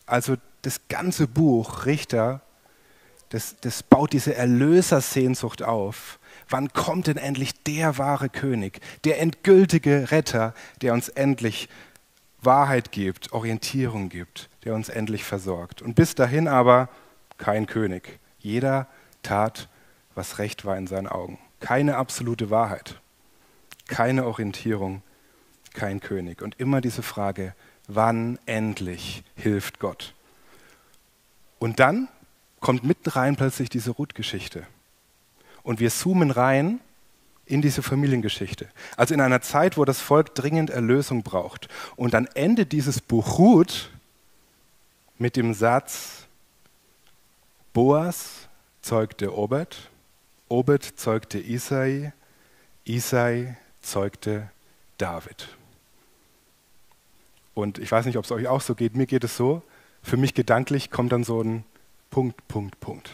Also 0.06 0.36
das 0.64 0.82
ganze 0.90 1.28
Buch 1.28 1.86
Richter, 1.86 2.42
das, 3.30 3.56
das 3.62 3.84
baut 3.84 4.14
diese 4.14 4.36
Erlösersehnsucht 4.36 5.64
auf 5.64 6.20
wann 6.50 6.72
kommt 6.74 7.08
denn 7.08 7.18
endlich 7.18 7.64
der 7.64 7.98
wahre 7.98 8.30
König, 8.30 8.80
der 9.04 9.20
endgültige 9.20 10.12
Retter, 10.12 10.54
der 10.82 10.94
uns 10.94 11.10
endlich 11.10 11.70
Wahrheit 12.42 12.92
gibt, 12.92 13.34
Orientierung 13.34 14.10
gibt, 14.10 14.50
der 14.64 14.76
uns 14.76 14.90
endlich 14.90 15.24
versorgt. 15.24 15.82
Und 15.82 15.96
bis 15.96 16.16
dahin 16.16 16.48
aber 16.48 16.90
kein 17.38 17.66
König. 17.66 18.20
Jeder 18.40 18.88
tat, 19.28 19.68
was 20.16 20.40
recht 20.40 20.66
war 20.66 20.78
in 20.78 20.88
seinen 20.88 21.08
Augen. 21.08 21.38
Keine 21.60 21.98
absolute 21.98 22.50
Wahrheit, 22.50 23.00
keine 23.88 24.26
Orientierung, 24.26 25.02
kein 25.74 26.00
König. 26.00 26.42
Und 26.42 26.60
immer 26.60 26.82
diese 26.82 27.04
Frage, 27.04 27.54
wann 27.88 28.40
endlich 28.46 29.24
hilft 29.36 29.80
Gott? 29.80 30.14
Und 31.60 31.80
dann 31.80 32.08
kommt 32.60 32.84
mitten 32.84 33.10
rein 33.10 33.36
plötzlich 33.36 33.70
diese 33.70 33.92
Ruth-Geschichte. 33.92 34.66
Und 35.64 35.80
wir 35.80 35.90
zoomen 35.90 36.32
rein 36.32 36.80
in 37.46 37.62
diese 37.62 37.82
Familiengeschichte. 37.82 38.68
Also 38.96 39.14
in 39.14 39.22
einer 39.22 39.42
Zeit, 39.42 39.78
wo 39.78 39.86
das 39.86 40.00
Volk 40.00 40.36
dringend 40.36 40.70
Erlösung 40.70 41.24
braucht. 41.24 41.68
Und 41.96 42.14
dann 42.14 42.28
endet 42.34 42.72
dieses 42.72 43.02
Buch 43.02 43.38
Ruth 43.38 43.90
mit 45.18 45.36
dem 45.36 45.54
Satz, 45.54 46.28
Boas 47.74 48.47
zeugte 48.88 49.38
Obed, 49.38 49.90
Obed 50.48 50.94
zeugte 50.96 51.40
Isai, 51.40 52.14
Isai 52.86 53.58
zeugte 53.82 54.50
David. 54.98 55.50
Und 57.54 57.80
ich 57.80 57.92
weiß 57.92 58.06
nicht, 58.06 58.18
ob 58.18 58.24
es 58.24 58.32
euch 58.32 58.48
auch 58.48 58.62
so 58.62 58.76
geht, 58.76 58.96
mir 58.96 59.06
geht 59.06 59.26
es 59.26 59.36
so, 59.36 59.62
für 60.02 60.16
mich 60.16 60.34
gedanklich 60.34 60.90
kommt 60.90 61.12
dann 61.12 61.26
so 61.26 61.42
ein 61.42 61.66
Punkt, 62.10 62.48
Punkt, 62.48 62.80
Punkt. 62.80 63.10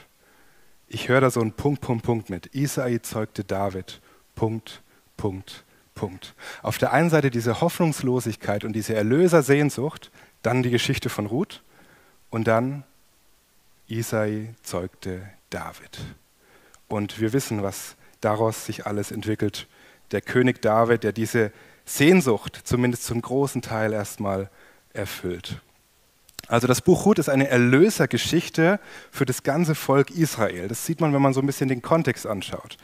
Ich 0.89 1.09
höre 1.09 1.21
da 1.21 1.31
so 1.31 1.41
einen 1.41 1.53
Punkt, 1.53 1.81
Punkt, 1.81 2.05
Punkt 2.05 2.29
mit. 2.29 2.53
Isai 2.53 2.99
zeugte 3.01 3.43
David. 3.43 3.99
Punkt, 4.35 4.83
Punkt, 5.17 5.63
Punkt. 5.95 6.35
Auf 6.61 6.77
der 6.77 6.93
einen 6.93 7.09
Seite 7.09 7.31
diese 7.31 7.61
Hoffnungslosigkeit 7.61 8.63
und 8.63 8.73
diese 8.73 8.93
Erlösersehnsucht, 8.93 10.11
dann 10.43 10.61
die 10.61 10.69
Geschichte 10.69 11.09
von 11.09 11.25
Ruth 11.25 11.63
und 12.29 12.47
dann 12.47 12.83
Isai 13.87 14.53
zeugte 14.61 15.27
David. 15.53 15.99
Und 16.87 17.19
wir 17.19 17.33
wissen, 17.33 17.63
was 17.63 17.95
daraus 18.21 18.65
sich 18.65 18.85
alles 18.85 19.11
entwickelt. 19.11 19.67
Der 20.11 20.21
König 20.21 20.61
David, 20.61 21.03
der 21.03 21.11
diese 21.11 21.51
Sehnsucht 21.85 22.61
zumindest 22.63 23.05
zum 23.05 23.21
großen 23.21 23.61
Teil 23.61 23.93
erstmal 23.93 24.49
erfüllt. 24.93 25.61
Also 26.47 26.67
das 26.67 26.81
Buch 26.81 27.05
Ruth 27.05 27.19
ist 27.19 27.29
eine 27.29 27.47
Erlösergeschichte 27.47 28.79
für 29.11 29.25
das 29.25 29.43
ganze 29.43 29.75
Volk 29.75 30.11
Israel. 30.11 30.67
Das 30.67 30.85
sieht 30.85 31.01
man, 31.01 31.13
wenn 31.13 31.21
man 31.21 31.33
so 31.33 31.39
ein 31.39 31.45
bisschen 31.45 31.69
den 31.69 31.81
Kontext 31.81 32.27
anschaut. 32.27 32.77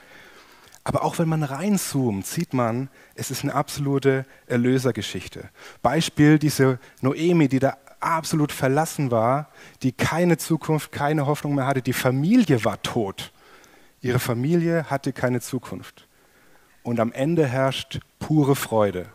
Aber 0.84 1.04
auch 1.04 1.20
wenn 1.20 1.28
man 1.28 1.44
reinzoomt, 1.44 2.26
sieht 2.26 2.54
man, 2.54 2.90
es 3.16 3.32
ist 3.32 3.44
eine 3.44 3.54
absolute 3.54 4.26
Erlösergeschichte. 4.48 5.50
Beispiel 5.82 6.40
diese 6.40 6.80
Noemi, 7.02 7.50
die 7.50 7.60
da 7.60 7.78
absolut 8.00 8.52
verlassen 8.52 9.12
war, 9.12 9.50
die 9.84 9.92
keine 9.92 10.38
Zukunft, 10.38 10.92
keine 10.92 11.26
Hoffnung 11.26 11.56
mehr 11.56 11.68
hatte. 11.68 11.82
Die 11.82 11.94
Familie 11.94 12.64
war 12.64 12.82
tot. 12.82 13.32
Ihre 14.02 14.20
Familie 14.20 14.90
hatte 14.90 15.14
keine 15.14 15.42
Zukunft. 15.42 16.08
Und 16.84 17.00
am 17.00 17.12
Ende 17.12 17.46
herrscht 17.46 18.00
pure 18.20 18.56
Freude. 18.56 19.08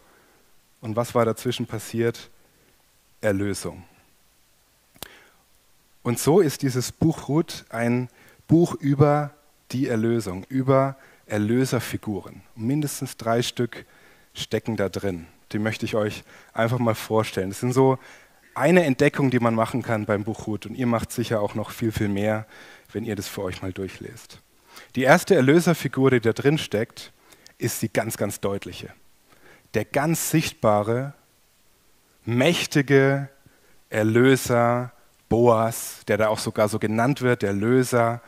Und 0.81 0.97
was 0.97 1.15
war 1.15 1.25
dazwischen 1.25 1.67
passiert? 1.67 2.31
Erlösung. 3.21 3.85
Und 6.03 6.19
so 6.19 6.41
ist 6.41 6.61
dieses 6.63 6.93
Buch 6.93 7.29
Ruth 7.29 7.65
ein 7.71 8.11
Buch 8.47 8.75
über 8.75 9.31
die 9.73 9.89
Erlösung, 9.89 10.45
über 10.51 10.97
Erlöserfiguren. 11.27 12.43
Mindestens 12.55 13.17
drei 13.17 13.41
Stück 13.41 13.87
stecken 14.35 14.77
da 14.77 14.91
drin. 14.91 15.27
Die 15.53 15.59
möchte 15.59 15.87
ich 15.87 15.95
euch 15.95 16.25
einfach 16.53 16.79
mal 16.79 16.95
vorstellen. 16.95 17.49
Das 17.49 17.61
sind 17.61 17.73
so 17.73 17.99
eine 18.57 18.85
Entdeckung, 18.85 19.31
die 19.31 19.41
man 19.41 19.55
machen 19.55 19.83
kann 19.83 20.07
beim 20.07 20.25
Buch 20.25 20.47
Ruth. 20.47 20.67
Und 20.67 20.75
ihr 20.75 20.87
macht 20.87 21.13
sicher 21.13 21.41
auch 21.41 21.55
noch 21.55 21.71
viel, 21.71 21.93
viel 21.93 22.09
mehr, 22.09 22.47
wenn 22.93 23.05
ihr 23.05 23.17
das 23.17 23.29
für 23.29 23.43
euch 23.43 23.63
mal 23.63 23.73
durchlest. 23.73 24.41
Die 24.95 25.03
erste 25.03 25.35
Erlöserfigur, 25.35 26.11
die 26.11 26.21
da 26.21 26.33
drin 26.33 26.59
steckt, 26.59 27.13
ist 27.59 27.83
die 27.83 27.93
ganz, 27.93 28.17
ganz 28.17 28.41
deutliche. 28.41 28.91
Der 29.75 29.85
ganz 29.85 30.31
sichtbare, 30.31 31.15
mächtige 32.25 33.29
Erlöser 33.91 34.93
Boas, 35.29 36.01
der 36.07 36.19
da 36.19 36.29
auch 36.29 36.39
sogar 36.39 36.69
so 36.69 36.79
genannt 36.79 37.23
wird, 37.23 37.43
der 37.43 37.53
Löser, 37.53 38.21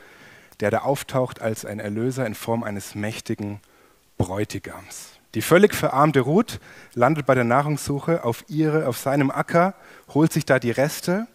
der 0.59 0.71
da 0.71 0.79
auftaucht 0.79 1.41
als 1.41 1.65
ein 1.65 1.79
Erlöser 1.79 2.25
in 2.25 2.35
Form 2.35 2.63
eines 2.63 2.95
mächtigen 2.95 3.61
Bräutigams. 4.17 5.16
Die 5.37 5.43
völlig 5.43 5.75
verarmte 5.75 6.21
Ruth 6.21 6.59
landet 6.95 7.27
bei 7.27 7.35
der 7.35 7.43
Nahrungssuche 7.43 8.23
auf, 8.23 8.43
ihre, 8.47 8.87
auf 8.87 8.97
seinem 8.97 9.29
Acker, 9.29 9.75
holt 10.11 10.33
sich 10.33 10.45
da 10.45 10.57
die 10.57 10.71
Reste 10.71 11.27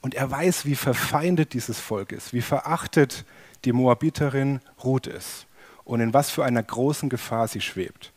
und 0.00 0.14
er 0.14 0.30
weiß, 0.30 0.64
wie 0.64 0.74
verfeindet 0.74 1.52
dieses 1.52 1.78
Volk 1.78 2.12
ist, 2.12 2.32
wie 2.32 2.40
verachtet 2.40 3.26
die 3.66 3.74
Moabiterin 3.74 4.60
Ruth 4.82 5.06
ist 5.06 5.44
und 5.84 6.00
in 6.00 6.14
was 6.14 6.30
für 6.30 6.46
einer 6.46 6.62
großen 6.62 7.10
Gefahr 7.10 7.46
sie 7.46 7.60
schwebt. 7.60 8.14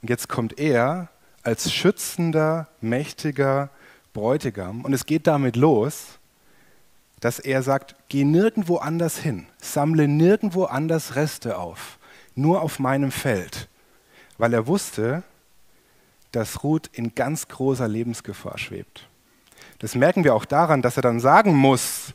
Und 0.00 0.08
jetzt 0.08 0.30
kommt 0.30 0.58
er 0.58 1.10
als 1.42 1.70
schützender, 1.70 2.66
mächtiger 2.80 3.68
Bräutigam 4.14 4.86
und 4.86 4.94
es 4.94 5.04
geht 5.04 5.26
damit 5.26 5.54
los, 5.54 6.18
dass 7.20 7.40
er 7.40 7.62
sagt, 7.62 7.94
geh 8.08 8.24
nirgendwo 8.24 8.78
anders 8.78 9.18
hin, 9.18 9.48
sammle 9.60 10.08
nirgendwo 10.08 10.64
anders 10.64 11.14
Reste 11.14 11.58
auf, 11.58 11.98
nur 12.34 12.62
auf 12.62 12.78
meinem 12.78 13.12
Feld, 13.12 13.68
weil 14.40 14.54
er 14.54 14.66
wusste, 14.66 15.22
dass 16.32 16.64
Ruth 16.64 16.88
in 16.94 17.14
ganz 17.14 17.48
großer 17.48 17.86
Lebensgefahr 17.86 18.56
schwebt. 18.56 19.06
Das 19.80 19.94
merken 19.94 20.24
wir 20.24 20.34
auch 20.34 20.46
daran, 20.46 20.80
dass 20.80 20.96
er 20.96 21.02
dann 21.02 21.20
sagen 21.20 21.54
muss, 21.54 22.14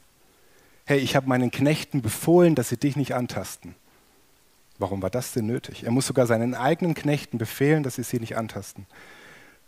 hey, 0.86 0.98
ich 0.98 1.16
habe 1.16 1.30
meinen 1.30 1.52
Knechten 1.52 2.02
befohlen, 2.02 2.56
dass 2.56 2.70
sie 2.70 2.78
dich 2.78 2.96
nicht 2.96 3.14
antasten. 3.14 3.76
Warum 4.80 5.04
war 5.04 5.12
das 5.12 5.34
denn 5.34 5.46
nötig? 5.46 5.84
Er 5.84 5.92
muss 5.92 6.08
sogar 6.08 6.26
seinen 6.26 6.56
eigenen 6.56 6.96
Knechten 6.96 7.38
befehlen, 7.38 7.84
dass 7.84 7.96
sie 7.96 8.04
sie 8.04 8.20
nicht 8.20 8.38
antasten, 8.38 8.88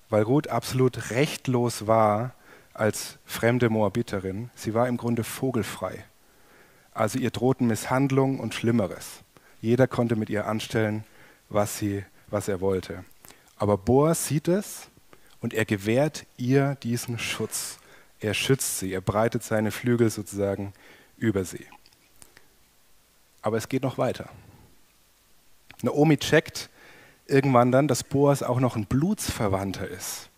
weil 0.09 0.23
Ruth 0.23 0.47
absolut 0.47 1.11
rechtlos 1.11 1.85
war 1.85 2.33
als 2.73 3.19
fremde 3.25 3.69
Moabiterin. 3.69 4.49
Sie 4.55 4.73
war 4.73 4.87
im 4.87 4.97
Grunde 4.97 5.23
vogelfrei. 5.23 6.03
Also 6.91 7.19
ihr 7.19 7.29
drohten 7.29 7.67
Misshandlung 7.67 8.39
und 8.39 8.55
Schlimmeres. 8.55 9.19
Jeder 9.61 9.87
konnte 9.87 10.15
mit 10.15 10.29
ihr 10.31 10.47
anstellen, 10.47 11.03
was, 11.49 11.77
sie, 11.77 12.03
was 12.29 12.47
er 12.47 12.61
wollte. 12.61 13.03
Aber 13.57 13.77
Boas 13.77 14.27
sieht 14.27 14.47
es 14.47 14.87
und 15.41 15.53
er 15.53 15.65
gewährt 15.65 16.25
ihr 16.37 16.75
diesen 16.83 17.19
Schutz. 17.19 17.77
Er 18.19 18.33
schützt 18.33 18.79
sie, 18.79 18.93
er 18.93 19.01
breitet 19.01 19.43
seine 19.43 19.71
Flügel 19.71 20.09
sozusagen 20.09 20.73
über 21.17 21.45
sie. 21.45 21.65
Aber 23.41 23.57
es 23.57 23.69
geht 23.69 23.83
noch 23.83 23.97
weiter. 23.97 24.29
Naomi 25.81 26.17
checkt 26.17 26.69
irgendwann 27.27 27.71
dann, 27.71 27.87
dass 27.87 28.03
Boas 28.03 28.43
auch 28.43 28.59
noch 28.59 28.75
ein 28.75 28.85
Blutsverwandter 28.85 29.87
ist. 29.87 30.29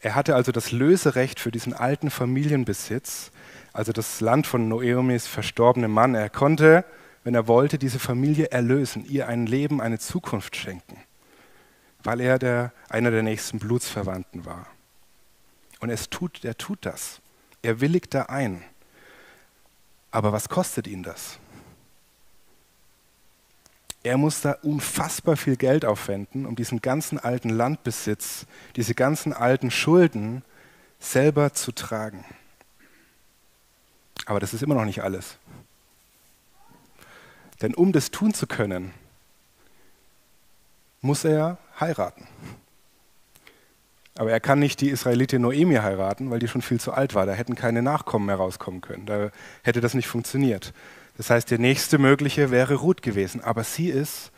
Er 0.00 0.14
hatte 0.14 0.36
also 0.36 0.52
das 0.52 0.70
Löserecht 0.70 1.40
für 1.40 1.50
diesen 1.50 1.74
alten 1.74 2.10
Familienbesitz, 2.10 3.32
also 3.72 3.92
das 3.92 4.20
Land 4.20 4.46
von 4.46 4.68
Noemis 4.68 5.26
verstorbenem 5.26 5.90
Mann. 5.90 6.14
Er 6.14 6.30
konnte, 6.30 6.84
wenn 7.24 7.34
er 7.34 7.48
wollte, 7.48 7.78
diese 7.78 7.98
Familie 7.98 8.46
erlösen, 8.46 9.04
ihr 9.04 9.26
ein 9.26 9.46
Leben, 9.46 9.80
eine 9.80 9.98
Zukunft 9.98 10.54
schenken, 10.54 10.96
weil 12.08 12.22
er 12.22 12.38
der, 12.38 12.72
einer 12.88 13.10
der 13.10 13.22
nächsten 13.22 13.58
Blutsverwandten 13.58 14.46
war. 14.46 14.66
Und 15.80 15.90
es 15.90 16.08
tut, 16.08 16.42
er 16.42 16.56
tut 16.56 16.78
das. 16.86 17.20
Er 17.60 17.82
willigt 17.82 18.14
da 18.14 18.22
ein. 18.22 18.64
Aber 20.10 20.32
was 20.32 20.48
kostet 20.48 20.86
ihn 20.86 21.02
das? 21.02 21.38
Er 24.02 24.16
muss 24.16 24.40
da 24.40 24.52
unfassbar 24.62 25.36
viel 25.36 25.56
Geld 25.56 25.84
aufwenden, 25.84 26.46
um 26.46 26.56
diesen 26.56 26.80
ganzen 26.80 27.18
alten 27.18 27.50
Landbesitz, 27.50 28.46
diese 28.74 28.94
ganzen 28.94 29.34
alten 29.34 29.70
Schulden 29.70 30.42
selber 30.98 31.52
zu 31.52 31.72
tragen. 31.72 32.24
Aber 34.24 34.40
das 34.40 34.54
ist 34.54 34.62
immer 34.62 34.76
noch 34.76 34.86
nicht 34.86 35.02
alles. 35.02 35.36
Denn 37.60 37.74
um 37.74 37.92
das 37.92 38.10
tun 38.10 38.32
zu 38.32 38.46
können, 38.46 38.94
muss 41.02 41.24
er 41.24 41.58
heiraten. 41.80 42.26
Aber 44.16 44.32
er 44.32 44.40
kann 44.40 44.58
nicht 44.58 44.80
die 44.80 44.90
Israelitin 44.90 45.42
Noemi 45.42 45.76
heiraten, 45.76 46.30
weil 46.30 46.40
die 46.40 46.48
schon 46.48 46.62
viel 46.62 46.80
zu 46.80 46.92
alt 46.92 47.14
war. 47.14 47.24
Da 47.24 47.32
hätten 47.34 47.54
keine 47.54 47.82
Nachkommen 47.82 48.26
mehr 48.26 48.36
rauskommen 48.36 48.80
können. 48.80 49.06
Da 49.06 49.30
hätte 49.62 49.80
das 49.80 49.94
nicht 49.94 50.08
funktioniert. 50.08 50.72
Das 51.16 51.30
heißt, 51.30 51.50
der 51.50 51.58
nächste 51.58 51.98
mögliche 51.98 52.50
wäre 52.50 52.74
Ruth 52.74 53.02
gewesen, 53.02 53.40
aber 53.40 53.62
sie 53.62 53.90
ist 53.90 54.32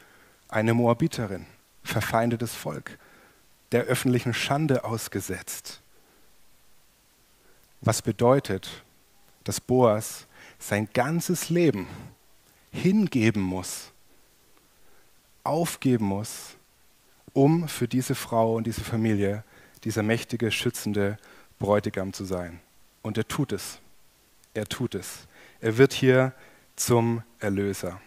eine 0.49 0.75
Moabiterin, 0.75 1.47
verfeindetes 1.83 2.55
Volk, 2.55 2.99
der 3.73 3.85
öffentlichen 3.85 4.35
Schande 4.35 4.85
ausgesetzt. 4.85 5.81
Was 7.81 8.03
bedeutet, 8.03 8.83
dass 9.45 9.61
Boas 9.61 10.27
sein 10.59 10.89
ganzes 10.93 11.49
Leben 11.49 11.87
hingeben 12.71 13.43
muss, 13.43 13.93
aufgeben 15.43 16.05
muss, 16.05 16.57
um 17.33 17.69
für 17.69 17.89
diese 17.89 18.15
Frau 18.15 18.55
und 18.55 18.67
diese 18.67 18.83
Familie 18.83 19.45
dieser 19.85 20.03
mächtige, 20.03 20.51
schützende 20.51 21.19
Bräutigam 21.59 22.13
zu 22.13 22.25
sein. 22.25 22.61
Und 23.03 23.17
er 23.19 23.27
tut 23.27 23.53
es. 23.53 23.79
Er 24.55 24.67
tut 24.67 24.95
es. 24.95 25.27
Er 25.61 25.79
wird 25.79 25.93
hier 25.93 26.33
zum 26.77 27.23
Erlöser. 27.39 28.01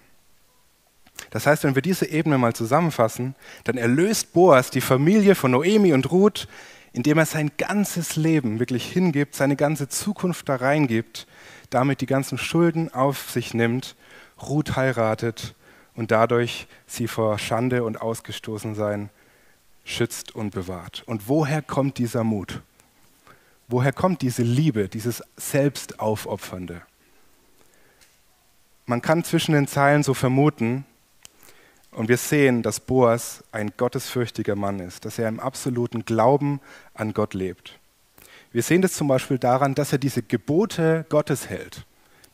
Das 1.30 1.46
heißt, 1.46 1.64
wenn 1.64 1.76
wir 1.76 1.82
diese 1.82 2.08
Ebene 2.08 2.38
mal 2.38 2.54
zusammenfassen, 2.54 3.36
dann 3.64 3.78
erlöst 3.78 4.34
Boas 4.34 4.72
die 4.72 4.82
Familie 4.82 5.36
von 5.36 5.52
Noemi 5.52 5.94
und 5.94 6.12
Ruth, 6.12 6.48
indem 6.92 7.18
er 7.18 7.26
sein 7.26 7.52
ganzes 7.58 8.16
Leben 8.16 8.60
wirklich 8.60 8.86
hingibt, 8.92 9.36
seine 9.36 9.56
ganze 9.56 9.88
Zukunft 9.88 10.50
da 10.50 10.56
reingibt, 10.56 11.28
damit 11.70 12.02
die 12.02 12.06
ganzen 12.06 12.38
Schulden 12.38 12.94
auf 12.94 13.32
sich 13.32 13.54
nimmt, 13.54 13.96
Ruth 14.42 14.76
heiratet 14.76 15.56
und 15.96 16.12
dadurch 16.12 16.68
sie 16.88 17.08
vor 17.08 17.38
Schande 17.40 17.84
und 17.84 18.02
Ausgestoßensein 18.02 19.10
schützt 19.84 20.34
und 20.34 20.52
bewahrt. 20.52 21.04
Und 21.06 21.28
woher 21.28 21.62
kommt 21.62 21.98
dieser 21.98 22.24
Mut? 22.24 22.62
Woher 23.68 23.94
kommt 23.94 24.22
diese 24.22 24.44
Liebe, 24.44 24.90
dieses 24.90 25.24
Selbstaufopfernde? 25.38 26.82
Man 28.86 29.02
kann 29.02 29.24
zwischen 29.24 29.54
den 29.54 29.68
Zeilen 29.68 30.04
so 30.04 30.14
vermuten, 30.14 30.86
und 31.92 32.10
wir 32.10 32.18
sehen, 32.18 32.64
dass 32.64 32.80
Boas 32.80 33.44
ein 33.52 33.74
gottesfürchtiger 33.78 34.56
Mann 34.56 34.80
ist, 34.80 35.06
dass 35.06 35.20
er 35.20 35.30
im 35.30 35.40
absoluten 35.40 36.06
Glauben 36.06 36.60
an 36.96 37.14
Gott 37.14 37.36
lebt. 37.36 37.78
Wir 38.52 38.64
sehen 38.64 38.82
das 38.82 38.94
zum 38.94 39.08
Beispiel 39.08 39.38
daran, 39.38 39.76
dass 39.76 39.92
er 39.92 40.00
diese 40.00 40.24
Gebote 40.24 41.06
Gottes 41.10 41.50
hält 41.50 41.86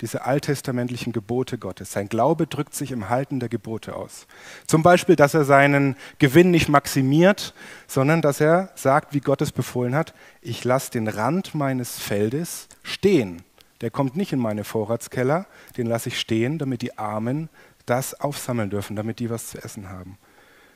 diese 0.02 0.26
alttestamentlichen 0.26 1.12
Gebote 1.12 1.58
Gottes. 1.58 1.92
Sein 1.92 2.08
Glaube 2.08 2.48
drückt 2.48 2.74
sich 2.74 2.92
im 2.92 3.10
Halten 3.10 3.40
der 3.40 3.50
Gebote 3.50 3.96
aus. 3.96 4.28
Zum 4.66 4.82
Beispiel, 4.82 5.16
dass 5.16 5.34
er 5.34 5.44
seinen 5.44 5.96
Gewinn 6.20 6.52
nicht 6.52 6.70
maximiert, 6.70 7.54
sondern 7.88 8.22
dass 8.22 8.40
er 8.40 8.72
sagt, 8.76 9.14
wie 9.14 9.20
Gott 9.20 9.42
es 9.42 9.52
befohlen 9.52 9.96
hat, 9.96 10.14
ich 10.42 10.64
lasse 10.64 10.92
den 10.92 11.08
Rand 11.08 11.54
meines 11.54 12.00
Feldes 12.00 12.68
stehen. 12.82 13.44
Der 13.82 13.92
kommt 13.92 14.16
nicht 14.16 14.34
in 14.34 14.40
meine 14.40 14.64
Vorratskeller, 14.64 15.46
den 15.78 15.88
lasse 15.88 16.10
ich 16.10 16.20
stehen, 16.20 16.58
damit 16.58 16.82
die 16.82 16.98
Armen 16.98 17.50
das 17.86 18.20
aufsammeln 18.20 18.70
dürfen, 18.70 18.96
damit 18.96 19.20
die 19.20 19.30
was 19.30 19.48
zu 19.48 19.64
essen 19.64 19.90
haben. 19.90 20.18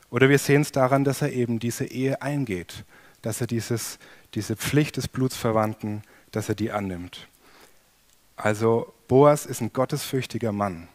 Oder 0.10 0.30
wir 0.30 0.40
sehen 0.40 0.62
es 0.62 0.72
daran, 0.72 1.04
dass 1.04 1.22
er 1.22 1.34
eben 1.34 1.60
diese 1.60 1.86
Ehe 1.86 2.22
eingeht, 2.22 2.86
dass 3.22 3.42
er 3.42 3.48
dieses, 3.48 4.00
diese 4.36 4.56
Pflicht 4.56 4.98
des 4.98 5.08
Blutsverwandten, 5.08 6.04
dass 6.32 6.50
er 6.50 6.56
die 6.56 6.72
annimmt. 6.72 7.28
Also 8.36 8.93
Boas 9.08 9.46
ist 9.46 9.62
ein 9.62 9.74
gottesfürchtiger 9.74 10.52
Mann. 10.52 10.88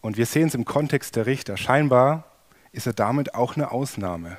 Und 0.00 0.16
wir 0.16 0.26
sehen 0.26 0.48
es 0.48 0.54
im 0.54 0.64
Kontext 0.64 1.16
der 1.16 1.26
Richter. 1.26 1.56
Scheinbar 1.56 2.24
ist 2.72 2.86
er 2.86 2.92
damit 2.92 3.34
auch 3.34 3.56
eine 3.56 3.70
Ausnahme, 3.70 4.38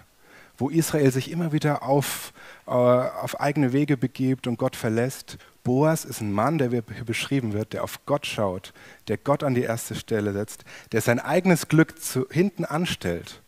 wo 0.58 0.70
Israel 0.70 1.12
sich 1.12 1.32
immer 1.32 1.52
wieder 1.52 1.84
auf, 1.84 2.34
äh, 2.68 2.72
auf 2.72 3.40
eigene 3.40 3.74
Wege 3.74 3.98
begibt 3.98 4.48
und 4.48 4.58
Gott 4.58 4.76
verlässt. 4.76 5.38
Boas 5.64 6.06
ist 6.06 6.22
ein 6.22 6.32
Mann, 6.32 6.58
der 6.58 6.70
hier 6.70 6.84
beschrieben 7.06 7.54
wird, 7.54 7.74
der 7.74 7.84
auf 7.84 8.06
Gott 8.06 8.26
schaut, 8.26 8.74
der 9.08 9.18
Gott 9.18 9.44
an 9.44 9.54
die 9.54 9.64
erste 9.64 9.96
Stelle 9.96 10.34
setzt, 10.34 10.64
der 10.92 11.02
sein 11.02 11.20
eigenes 11.20 11.68
Glück 11.68 12.02
zu, 12.02 12.28
hinten 12.30 12.66
anstellt 12.66 13.42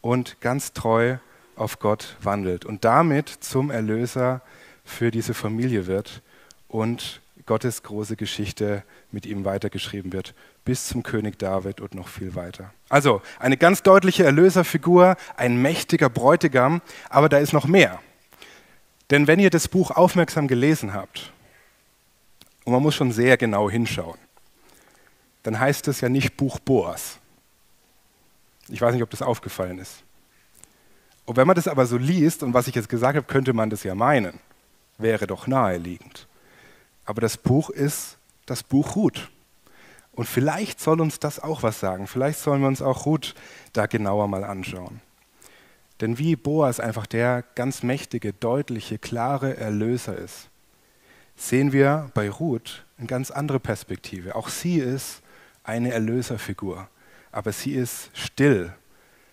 und 0.00 0.40
ganz 0.40 0.72
treu 0.72 1.18
auf 1.56 1.78
Gott 1.78 2.16
wandelt 2.22 2.64
und 2.64 2.84
damit 2.84 3.28
zum 3.28 3.70
Erlöser 3.70 4.42
für 4.84 5.10
diese 5.10 5.34
Familie 5.34 5.86
wird 5.86 6.22
und 6.68 7.20
Gottes 7.46 7.82
große 7.82 8.16
Geschichte 8.16 8.82
mit 9.12 9.24
ihm 9.24 9.44
weitergeschrieben 9.44 10.12
wird, 10.12 10.34
bis 10.64 10.88
zum 10.88 11.02
König 11.02 11.38
David 11.38 11.80
und 11.80 11.94
noch 11.94 12.08
viel 12.08 12.34
weiter. 12.34 12.72
Also 12.88 13.22
eine 13.38 13.56
ganz 13.56 13.82
deutliche 13.82 14.24
Erlöserfigur, 14.24 15.16
ein 15.36 15.62
mächtiger 15.62 16.10
Bräutigam, 16.10 16.82
aber 17.08 17.28
da 17.28 17.38
ist 17.38 17.52
noch 17.52 17.66
mehr. 17.66 18.00
Denn 19.10 19.26
wenn 19.26 19.38
ihr 19.38 19.50
das 19.50 19.68
Buch 19.68 19.92
aufmerksam 19.92 20.48
gelesen 20.48 20.92
habt, 20.92 21.32
und 22.64 22.72
man 22.72 22.82
muss 22.82 22.96
schon 22.96 23.12
sehr 23.12 23.36
genau 23.36 23.70
hinschauen, 23.70 24.18
dann 25.44 25.60
heißt 25.60 25.86
es 25.86 26.00
ja 26.00 26.08
nicht 26.08 26.36
Buch 26.36 26.58
Boas. 26.58 27.18
Ich 28.68 28.80
weiß 28.80 28.92
nicht, 28.92 29.04
ob 29.04 29.10
das 29.10 29.22
aufgefallen 29.22 29.78
ist. 29.78 30.02
Und 31.24 31.36
wenn 31.36 31.46
man 31.46 31.54
das 31.54 31.68
aber 31.68 31.86
so 31.86 31.96
liest, 31.96 32.42
und 32.42 32.54
was 32.54 32.66
ich 32.66 32.74
jetzt 32.74 32.88
gesagt 32.88 33.16
habe, 33.16 33.26
könnte 33.26 33.52
man 33.52 33.70
das 33.70 33.84
ja 33.84 33.94
meinen, 33.94 34.40
wäre 34.98 35.28
doch 35.28 35.46
naheliegend. 35.46 36.26
Aber 37.06 37.20
das 37.20 37.36
Buch 37.36 37.70
ist 37.70 38.18
das 38.44 38.62
Buch 38.62 38.96
Ruth. 38.96 39.30
Und 40.12 40.26
vielleicht 40.26 40.80
soll 40.80 41.00
uns 41.00 41.18
das 41.20 41.40
auch 41.40 41.62
was 41.62 41.80
sagen. 41.80 42.06
Vielleicht 42.06 42.38
sollen 42.38 42.60
wir 42.60 42.68
uns 42.68 42.82
auch 42.82 43.06
Ruth 43.06 43.34
da 43.72 43.86
genauer 43.86 44.28
mal 44.28 44.44
anschauen. 44.44 45.00
Denn 46.00 46.18
wie 46.18 46.36
Boas 46.36 46.80
einfach 46.80 47.06
der 47.06 47.44
ganz 47.54 47.82
mächtige, 47.82 48.32
deutliche, 48.32 48.98
klare 48.98 49.56
Erlöser 49.56 50.16
ist, 50.16 50.48
sehen 51.36 51.72
wir 51.72 52.10
bei 52.14 52.30
Ruth 52.30 52.84
eine 52.98 53.06
ganz 53.06 53.30
andere 53.30 53.60
Perspektive. 53.60 54.34
Auch 54.34 54.48
sie 54.48 54.78
ist 54.78 55.22
eine 55.64 55.92
Erlöserfigur, 55.92 56.88
aber 57.32 57.52
sie 57.52 57.74
ist 57.74 58.10
still. 58.14 58.72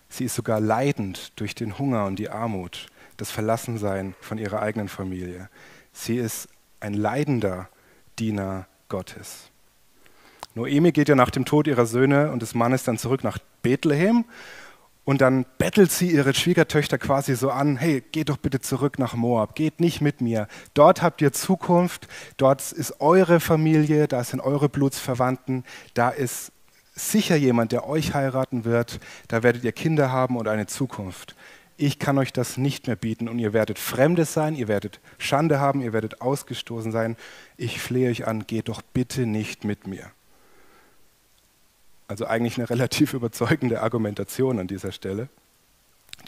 Sie 0.08 0.24
ist 0.24 0.34
sogar 0.34 0.60
leidend 0.60 1.32
durch 1.36 1.54
den 1.54 1.78
Hunger 1.78 2.04
und 2.04 2.18
die 2.18 2.30
Armut, 2.30 2.86
das 3.16 3.30
Verlassensein 3.30 4.14
von 4.20 4.38
ihrer 4.38 4.60
eigenen 4.60 4.88
Familie. 4.88 5.48
Sie 5.92 6.16
ist 6.16 6.48
ein 6.80 6.94
leidender 6.94 7.68
Diener 8.18 8.66
Gottes. 8.88 9.50
Noemi 10.54 10.92
geht 10.92 11.08
ja 11.08 11.14
nach 11.14 11.30
dem 11.30 11.44
Tod 11.44 11.66
ihrer 11.66 11.86
Söhne 11.86 12.30
und 12.30 12.40
des 12.40 12.54
Mannes 12.54 12.84
dann 12.84 12.98
zurück 12.98 13.24
nach 13.24 13.38
Bethlehem 13.62 14.24
und 15.04 15.20
dann 15.20 15.44
bettelt 15.58 15.92
sie 15.92 16.10
ihre 16.10 16.32
Schwiegertöchter 16.32 16.96
quasi 16.96 17.34
so 17.34 17.50
an, 17.50 17.76
hey, 17.76 18.02
geht 18.12 18.28
doch 18.28 18.36
bitte 18.36 18.60
zurück 18.60 18.98
nach 18.98 19.14
Moab, 19.14 19.54
geht 19.54 19.80
nicht 19.80 20.00
mit 20.00 20.20
mir. 20.20 20.48
Dort 20.72 21.02
habt 21.02 21.20
ihr 21.20 21.32
Zukunft, 21.32 22.08
dort 22.36 22.72
ist 22.72 23.00
eure 23.00 23.40
Familie, 23.40 24.08
da 24.08 24.24
sind 24.24 24.40
eure 24.40 24.68
Blutsverwandten, 24.68 25.64
da 25.94 26.10
ist 26.10 26.52
sicher 26.94 27.36
jemand, 27.36 27.72
der 27.72 27.88
euch 27.88 28.14
heiraten 28.14 28.64
wird, 28.64 29.00
da 29.28 29.42
werdet 29.42 29.64
ihr 29.64 29.72
Kinder 29.72 30.12
haben 30.12 30.36
und 30.36 30.48
eine 30.48 30.66
Zukunft 30.66 31.34
ich 31.76 31.98
kann 31.98 32.18
euch 32.18 32.32
das 32.32 32.56
nicht 32.56 32.86
mehr 32.86 32.96
bieten 32.96 33.28
und 33.28 33.38
ihr 33.38 33.52
werdet 33.52 33.78
Fremdes 33.78 34.32
sein, 34.32 34.54
ihr 34.54 34.68
werdet 34.68 35.00
Schande 35.18 35.58
haben, 35.58 35.80
ihr 35.80 35.92
werdet 35.92 36.20
ausgestoßen 36.20 36.92
sein. 36.92 37.16
Ich 37.56 37.80
flehe 37.80 38.10
euch 38.10 38.26
an, 38.26 38.46
geht 38.46 38.68
doch 38.68 38.82
bitte 38.82 39.26
nicht 39.26 39.64
mit 39.64 39.86
mir. 39.86 40.10
Also 42.06 42.26
eigentlich 42.26 42.58
eine 42.58 42.70
relativ 42.70 43.12
überzeugende 43.12 43.82
Argumentation 43.82 44.58
an 44.58 44.68
dieser 44.68 44.92
Stelle. 44.92 45.28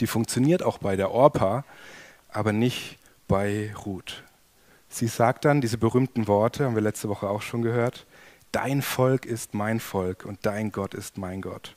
Die 0.01 0.07
funktioniert 0.07 0.63
auch 0.63 0.79
bei 0.79 0.95
der 0.95 1.11
Orpa, 1.11 1.63
aber 2.29 2.51
nicht 2.51 2.97
bei 3.27 3.73
Ruth. 3.85 4.23
Sie 4.89 5.07
sagt 5.07 5.45
dann 5.45 5.61
diese 5.61 5.77
berühmten 5.77 6.27
Worte, 6.27 6.65
haben 6.65 6.75
wir 6.75 6.81
letzte 6.81 7.09
Woche 7.09 7.29
auch 7.29 7.41
schon 7.41 7.61
gehört, 7.61 8.05
dein 8.51 8.81
Volk 8.81 9.25
ist 9.25 9.53
mein 9.53 9.79
Volk 9.79 10.25
und 10.25 10.39
dein 10.45 10.71
Gott 10.71 10.93
ist 10.93 11.17
mein 11.17 11.41
Gott. 11.41 11.75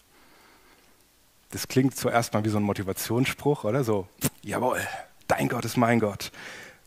Das 1.50 1.66
klingt 1.66 1.96
zuerst 1.96 2.32
mal 2.32 2.44
wie 2.44 2.48
so 2.48 2.58
ein 2.58 2.62
Motivationsspruch, 2.62 3.64
oder? 3.64 3.82
So, 3.82 4.06
jawohl, 4.42 4.80
dein 5.26 5.48
Gott 5.48 5.64
ist 5.64 5.76
mein 5.76 5.98
Gott, 5.98 6.30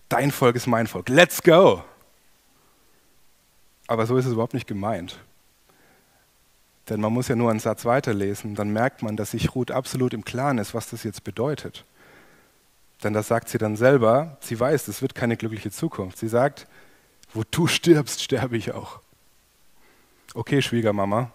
dein 0.09 0.31
Volk 0.31 0.55
ist 0.55 0.67
mein 0.67 0.87
Volk, 0.87 1.09
let's 1.09 1.43
go! 1.43 1.83
Aber 3.87 4.05
so 4.05 4.15
ist 4.17 4.25
es 4.25 4.31
überhaupt 4.31 4.53
nicht 4.53 4.67
gemeint. 4.67 5.19
Denn 6.89 7.01
man 7.01 7.13
muss 7.13 7.27
ja 7.27 7.35
nur 7.35 7.49
einen 7.49 7.59
Satz 7.59 7.85
weiterlesen, 7.85 8.55
dann 8.55 8.69
merkt 8.69 9.03
man, 9.03 9.17
dass 9.17 9.31
sich 9.31 9.53
Ruth 9.53 9.71
absolut 9.71 10.13
im 10.13 10.23
Klaren 10.23 10.57
ist, 10.57 10.73
was 10.73 10.89
das 10.89 11.03
jetzt 11.03 11.23
bedeutet. 11.25 11.85
Denn 13.03 13.13
das 13.13 13.27
sagt 13.27 13.49
sie 13.49 13.57
dann 13.57 13.75
selber, 13.75 14.37
sie 14.39 14.57
weiß, 14.57 14.87
es 14.87 15.01
wird 15.01 15.13
keine 15.13 15.35
glückliche 15.35 15.71
Zukunft. 15.71 16.17
Sie 16.17 16.29
sagt, 16.29 16.67
wo 17.33 17.43
du 17.51 17.67
stirbst, 17.67 18.23
sterbe 18.23 18.55
ich 18.55 18.71
auch. 18.71 19.01
Okay, 20.33 20.61
Schwiegermama, 20.61 21.31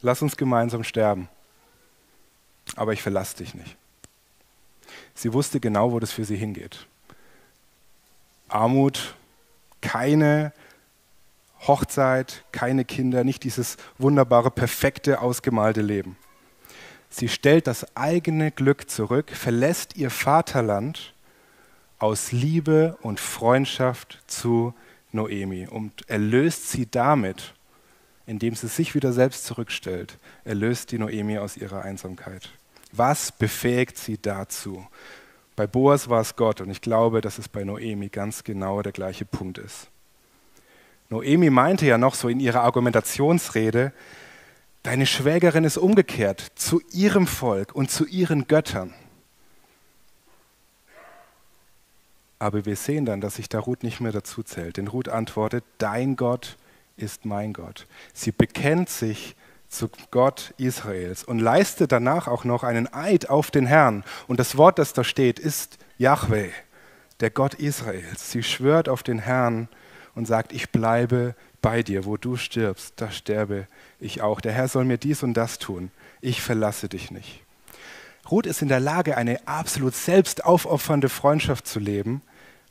lass 0.00 0.22
uns 0.22 0.36
gemeinsam 0.36 0.84
sterben 0.84 1.28
aber 2.76 2.92
ich 2.92 3.02
verlasse 3.02 3.38
dich 3.38 3.54
nicht. 3.54 3.76
Sie 5.14 5.32
wusste 5.32 5.60
genau, 5.60 5.92
wo 5.92 6.00
das 6.00 6.12
für 6.12 6.24
sie 6.24 6.36
hingeht. 6.36 6.86
Armut, 8.48 9.14
keine 9.80 10.52
Hochzeit, 11.66 12.44
keine 12.52 12.84
Kinder, 12.84 13.24
nicht 13.24 13.44
dieses 13.44 13.76
wunderbare, 13.98 14.50
perfekte, 14.50 15.20
ausgemalte 15.20 15.80
Leben. 15.80 16.16
Sie 17.08 17.28
stellt 17.28 17.66
das 17.66 17.96
eigene 17.96 18.50
Glück 18.50 18.90
zurück, 18.90 19.30
verlässt 19.30 19.96
ihr 19.96 20.10
Vaterland 20.10 21.14
aus 21.98 22.32
Liebe 22.32 22.96
und 23.02 23.20
Freundschaft 23.20 24.22
zu 24.26 24.74
Noemi 25.12 25.66
und 25.68 26.08
erlöst 26.08 26.70
sie 26.70 26.90
damit, 26.90 27.54
indem 28.26 28.54
sie 28.54 28.66
sich 28.68 28.94
wieder 28.94 29.12
selbst 29.12 29.44
zurückstellt, 29.44 30.18
erlöst 30.44 30.90
die 30.90 30.98
Noemi 30.98 31.38
aus 31.38 31.56
ihrer 31.56 31.82
Einsamkeit. 31.82 32.50
Was 32.92 33.32
befähigt 33.32 33.96
sie 33.96 34.18
dazu? 34.20 34.86
Bei 35.56 35.66
Boas 35.66 36.08
war 36.08 36.20
es 36.20 36.36
Gott 36.36 36.60
und 36.60 36.70
ich 36.70 36.80
glaube, 36.80 37.20
dass 37.20 37.38
es 37.38 37.48
bei 37.48 37.64
Noemi 37.64 38.08
ganz 38.08 38.44
genau 38.44 38.82
der 38.82 38.92
gleiche 38.92 39.24
Punkt 39.24 39.58
ist. 39.58 39.88
Noemi 41.10 41.50
meinte 41.50 41.86
ja 41.86 41.98
noch 41.98 42.14
so 42.14 42.28
in 42.28 42.40
ihrer 42.40 42.62
Argumentationsrede, 42.62 43.92
deine 44.82 45.06
Schwägerin 45.06 45.64
ist 45.64 45.76
umgekehrt 45.76 46.52
zu 46.54 46.80
ihrem 46.92 47.26
Volk 47.26 47.74
und 47.74 47.90
zu 47.90 48.06
ihren 48.06 48.48
Göttern. 48.48 48.94
Aber 52.38 52.64
wir 52.64 52.76
sehen 52.76 53.04
dann, 53.04 53.20
dass 53.20 53.36
sich 53.36 53.48
da 53.48 53.60
Ruth 53.60 53.84
nicht 53.84 54.00
mehr 54.00 54.10
dazu 54.10 54.42
zählt. 54.42 54.76
Denn 54.76 54.88
Ruth 54.88 55.08
antwortet, 55.08 55.64
dein 55.78 56.16
Gott 56.16 56.56
ist 56.96 57.24
mein 57.24 57.52
Gott. 57.52 57.86
Sie 58.12 58.32
bekennt 58.32 58.88
sich 58.88 59.36
zu 59.72 59.90
Gott 60.10 60.54
Israels 60.58 61.24
und 61.24 61.38
leistet 61.38 61.92
danach 61.92 62.28
auch 62.28 62.44
noch 62.44 62.62
einen 62.62 62.92
Eid 62.92 63.30
auf 63.30 63.50
den 63.50 63.66
Herrn. 63.66 64.04
Und 64.28 64.38
das 64.38 64.56
Wort, 64.56 64.78
das 64.78 64.92
da 64.92 65.02
steht, 65.02 65.38
ist 65.38 65.78
Yahweh, 65.98 66.50
der 67.20 67.30
Gott 67.30 67.54
Israels. 67.54 68.30
Sie 68.30 68.42
schwört 68.42 68.88
auf 68.88 69.02
den 69.02 69.18
Herrn 69.18 69.68
und 70.14 70.26
sagt, 70.26 70.52
ich 70.52 70.70
bleibe 70.70 71.34
bei 71.62 71.82
dir, 71.82 72.04
wo 72.04 72.16
du 72.16 72.36
stirbst, 72.36 72.94
da 72.96 73.10
sterbe 73.10 73.66
ich 74.00 74.20
auch. 74.20 74.40
Der 74.40 74.52
Herr 74.52 74.68
soll 74.68 74.84
mir 74.84 74.98
dies 74.98 75.22
und 75.22 75.34
das 75.34 75.58
tun. 75.58 75.90
Ich 76.20 76.42
verlasse 76.42 76.88
dich 76.88 77.10
nicht. 77.10 77.42
Ruth 78.30 78.46
ist 78.46 78.62
in 78.62 78.68
der 78.68 78.80
Lage, 78.80 79.16
eine 79.16 79.46
absolut 79.46 79.94
selbstaufopfernde 79.94 81.08
Freundschaft 81.08 81.66
zu 81.66 81.80
leben, 81.80 82.22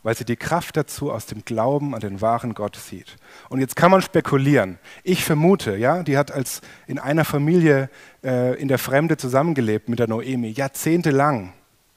weil 0.03 0.15
sie 0.15 0.25
die 0.25 0.35
Kraft 0.35 0.77
dazu 0.77 1.11
aus 1.11 1.25
dem 1.27 1.45
Glauben 1.45 1.93
an 1.93 2.01
den 2.01 2.21
wahren 2.21 2.53
Gott 2.53 2.75
sieht. 2.75 3.17
Und 3.49 3.59
jetzt 3.59 3.75
kann 3.75 3.91
man 3.91 4.01
spekulieren. 4.01 4.79
Ich 5.03 5.23
vermute, 5.23 5.75
ja, 5.75 6.03
die 6.03 6.17
hat 6.17 6.31
als 6.31 6.61
in 6.87 6.97
einer 6.97 7.25
Familie 7.25 7.89
äh, 8.23 8.59
in 8.59 8.67
der 8.67 8.79
Fremde 8.79 9.17
zusammengelebt 9.17 9.89
mit 9.89 9.99
der 9.99 10.07
Noemi, 10.07 10.49
jahrzehntelang, 10.49 11.53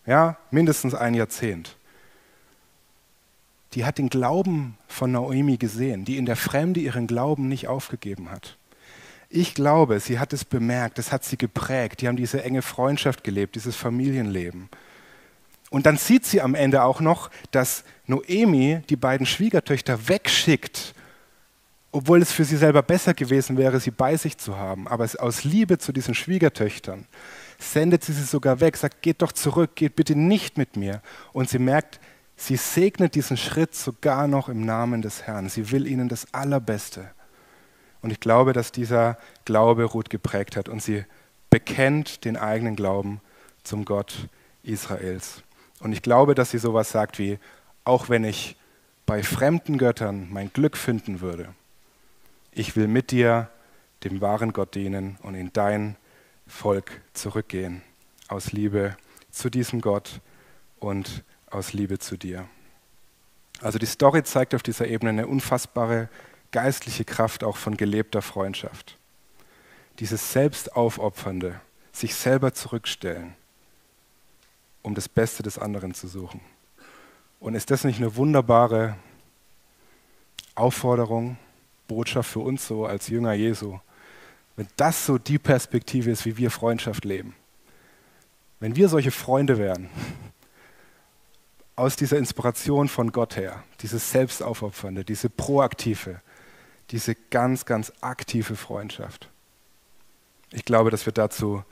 ja, 0.06 0.36
mindestens 0.50 0.94
ein 0.94 1.14
Jahrzehnt. 1.14 1.76
Die 3.72 3.84
hat 3.84 3.98
den 3.98 4.08
Glauben 4.08 4.76
von 4.86 5.10
Noemi 5.10 5.56
gesehen, 5.56 6.04
die 6.04 6.16
in 6.16 6.26
der 6.26 6.36
Fremde 6.36 6.80
ihren 6.80 7.06
Glauben 7.06 7.48
nicht 7.48 7.66
aufgegeben 7.66 8.30
hat. 8.30 8.56
Ich 9.30 9.54
glaube, 9.54 9.98
sie 9.98 10.20
hat 10.20 10.32
es 10.32 10.44
bemerkt, 10.44 10.98
das 10.98 11.10
hat 11.10 11.24
sie 11.24 11.36
geprägt. 11.36 12.00
Die 12.00 12.06
haben 12.06 12.16
diese 12.16 12.44
enge 12.44 12.62
Freundschaft 12.62 13.24
gelebt, 13.24 13.56
dieses 13.56 13.74
Familienleben. 13.74 14.68
Und 15.74 15.86
dann 15.86 15.96
sieht 15.96 16.24
sie 16.24 16.40
am 16.40 16.54
Ende 16.54 16.84
auch 16.84 17.00
noch, 17.00 17.30
dass 17.50 17.82
Noemi 18.06 18.82
die 18.88 18.94
beiden 18.94 19.26
Schwiegertöchter 19.26 20.06
wegschickt, 20.06 20.94
obwohl 21.90 22.22
es 22.22 22.30
für 22.30 22.44
sie 22.44 22.56
selber 22.56 22.80
besser 22.80 23.12
gewesen 23.12 23.56
wäre, 23.56 23.80
sie 23.80 23.90
bei 23.90 24.16
sich 24.16 24.38
zu 24.38 24.56
haben. 24.56 24.86
Aber 24.86 25.04
aus 25.18 25.42
Liebe 25.42 25.78
zu 25.78 25.90
diesen 25.90 26.14
Schwiegertöchtern 26.14 27.08
sendet 27.58 28.04
sie 28.04 28.12
sie 28.12 28.22
sogar 28.22 28.60
weg, 28.60 28.76
sagt, 28.76 29.02
geht 29.02 29.20
doch 29.20 29.32
zurück, 29.32 29.74
geht 29.74 29.96
bitte 29.96 30.14
nicht 30.14 30.58
mit 30.58 30.76
mir. 30.76 31.02
Und 31.32 31.50
sie 31.50 31.58
merkt, 31.58 31.98
sie 32.36 32.54
segnet 32.54 33.16
diesen 33.16 33.36
Schritt 33.36 33.74
sogar 33.74 34.28
noch 34.28 34.48
im 34.48 34.64
Namen 34.64 35.02
des 35.02 35.22
Herrn. 35.22 35.48
Sie 35.48 35.72
will 35.72 35.88
ihnen 35.88 36.08
das 36.08 36.32
Allerbeste. 36.32 37.10
Und 38.00 38.12
ich 38.12 38.20
glaube, 38.20 38.52
dass 38.52 38.70
dieser 38.70 39.18
Glaube 39.44 39.82
Ruth 39.82 40.08
geprägt 40.08 40.56
hat 40.56 40.68
und 40.68 40.80
sie 40.80 41.04
bekennt 41.50 42.24
den 42.24 42.36
eigenen 42.36 42.76
Glauben 42.76 43.20
zum 43.64 43.84
Gott 43.84 44.28
Israels. 44.62 45.43
Und 45.84 45.92
ich 45.92 46.00
glaube, 46.00 46.34
dass 46.34 46.50
sie 46.50 46.58
sowas 46.58 46.90
sagt 46.90 47.18
wie, 47.18 47.38
auch 47.84 48.08
wenn 48.08 48.24
ich 48.24 48.56
bei 49.04 49.22
fremden 49.22 49.76
Göttern 49.76 50.28
mein 50.30 50.50
Glück 50.50 50.78
finden 50.78 51.20
würde, 51.20 51.54
ich 52.52 52.74
will 52.74 52.88
mit 52.88 53.10
dir, 53.10 53.50
dem 54.02 54.22
wahren 54.22 54.54
Gott 54.54 54.74
dienen 54.74 55.18
und 55.22 55.34
in 55.34 55.52
dein 55.52 55.96
Volk 56.46 57.02
zurückgehen, 57.12 57.82
aus 58.28 58.52
Liebe 58.52 58.96
zu 59.30 59.50
diesem 59.50 59.82
Gott 59.82 60.22
und 60.78 61.22
aus 61.50 61.74
Liebe 61.74 61.98
zu 61.98 62.16
dir. 62.16 62.48
Also 63.60 63.78
die 63.78 63.84
Story 63.84 64.22
zeigt 64.22 64.54
auf 64.54 64.62
dieser 64.62 64.88
Ebene 64.88 65.10
eine 65.10 65.26
unfassbare 65.26 66.08
geistliche 66.50 67.04
Kraft 67.04 67.44
auch 67.44 67.58
von 67.58 67.76
gelebter 67.76 68.22
Freundschaft. 68.22 68.96
Dieses 69.98 70.32
Selbstaufopfernde, 70.32 71.60
sich 71.92 72.14
selber 72.14 72.54
zurückstellen, 72.54 73.34
um 74.84 74.94
das 74.94 75.08
Beste 75.08 75.42
des 75.42 75.58
anderen 75.58 75.94
zu 75.94 76.06
suchen. 76.06 76.40
Und 77.40 77.54
ist 77.54 77.70
das 77.70 77.84
nicht 77.84 77.98
eine 77.98 78.14
wunderbare 78.16 78.96
Aufforderung, 80.54 81.36
Botschaft 81.88 82.30
für 82.30 82.40
uns 82.40 82.68
so 82.68 82.86
als 82.86 83.08
Jünger 83.08 83.32
Jesu? 83.32 83.80
Wenn 84.56 84.68
das 84.76 85.06
so 85.06 85.18
die 85.18 85.38
Perspektive 85.38 86.10
ist, 86.10 86.26
wie 86.26 86.36
wir 86.36 86.50
Freundschaft 86.50 87.04
leben. 87.04 87.34
Wenn 88.60 88.76
wir 88.76 88.88
solche 88.88 89.10
Freunde 89.10 89.58
wären, 89.58 89.88
aus 91.76 91.96
dieser 91.96 92.18
Inspiration 92.18 92.88
von 92.88 93.10
Gott 93.10 93.36
her, 93.36 93.64
dieses 93.80 94.12
Selbstaufopfernde, 94.12 95.04
diese 95.04 95.28
proaktive, 95.28 96.20
diese 96.90 97.16
ganz, 97.30 97.64
ganz 97.64 97.92
aktive 98.00 98.54
Freundschaft. 98.54 99.28
Ich 100.52 100.64
glaube, 100.64 100.90
dass 100.90 101.06
wir 101.06 101.12
dazu 101.12 101.64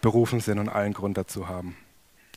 berufen 0.00 0.40
sind 0.40 0.58
und 0.58 0.68
allen 0.68 0.92
Grund 0.92 1.16
dazu 1.16 1.48
haben 1.48 1.76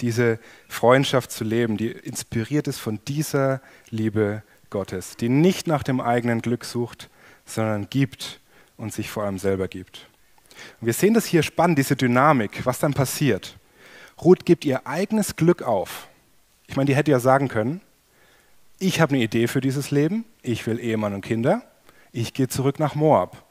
diese 0.02 0.40
Freundschaft 0.68 1.32
zu 1.32 1.44
leben, 1.44 1.78
die 1.78 1.92
inspiriert 1.92 2.68
ist 2.68 2.80
von 2.80 3.00
dieser 3.08 3.62
Liebe 3.90 4.44
Gottes, 4.70 5.18
die 5.18 5.30
nicht 5.30 5.68
nach 5.68 5.84
dem 5.84 6.02
eigenen 6.02 6.42
Glück 6.42 6.66
sucht, 6.66 7.10
sondern 7.46 7.90
gibt 7.90 8.40
und 8.78 8.94
sich 8.94 9.10
vor 9.10 9.24
allem 9.24 9.38
selber 9.38 9.68
gibt. 9.68 10.08
Und 10.80 10.88
wir 10.88 10.94
sehen 10.94 11.14
das 11.14 11.26
hier 11.26 11.44
spannend, 11.44 11.78
diese 11.78 11.96
Dynamik, 11.96 12.66
was 12.66 12.80
dann 12.80 12.94
passiert. 12.94 13.58
Ruth 14.22 14.46
gibt 14.46 14.66
ihr 14.66 14.86
eigenes 14.86 15.36
Glück 15.36 15.62
auf. 15.62 16.08
Ich 16.68 16.76
meine, 16.76 16.88
die 16.88 16.96
hätte 16.96 17.12
ja 17.12 17.20
sagen 17.20 17.48
können, 17.48 17.82
ich 18.80 19.00
habe 19.00 19.14
eine 19.14 19.24
Idee 19.24 19.48
für 19.48 19.62
dieses 19.62 19.92
Leben, 19.92 20.26
ich 20.42 20.66
will 20.66 20.80
Ehemann 20.80 21.14
und 21.14 21.22
Kinder, 21.22 21.64
ich 22.12 22.34
gehe 22.34 22.48
zurück 22.48 22.80
nach 22.80 22.96
Moab. 22.96 23.46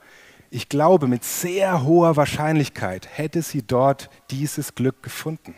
Ich 0.51 0.69
glaube, 0.69 1.07
mit 1.07 1.23
sehr 1.23 1.85
hoher 1.85 2.17
Wahrscheinlichkeit 2.17 3.09
hätte 3.13 3.43
sie 3.43 3.63
dort 3.63 4.11
dieses 4.31 4.75
Glück 4.75 5.03
gefunden. 5.03 5.55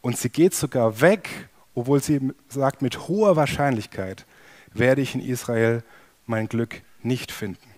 Und 0.00 0.16
sie 0.16 0.30
geht 0.30 0.54
sogar 0.54 1.00
weg, 1.00 1.48
obwohl 1.74 2.02
sie 2.02 2.32
sagt, 2.48 2.82
mit 2.82 3.08
hoher 3.08 3.36
Wahrscheinlichkeit 3.36 4.26
werde 4.72 5.02
ich 5.02 5.14
in 5.14 5.20
Israel 5.20 5.82
mein 6.26 6.48
Glück 6.48 6.82
nicht 7.02 7.32
finden. 7.32 7.68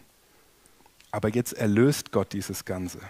Aber 1.10 1.28
jetzt 1.28 1.54
erlöst 1.54 2.12
Gott 2.12 2.32
dieses 2.32 2.64
Ganze. 2.64 3.00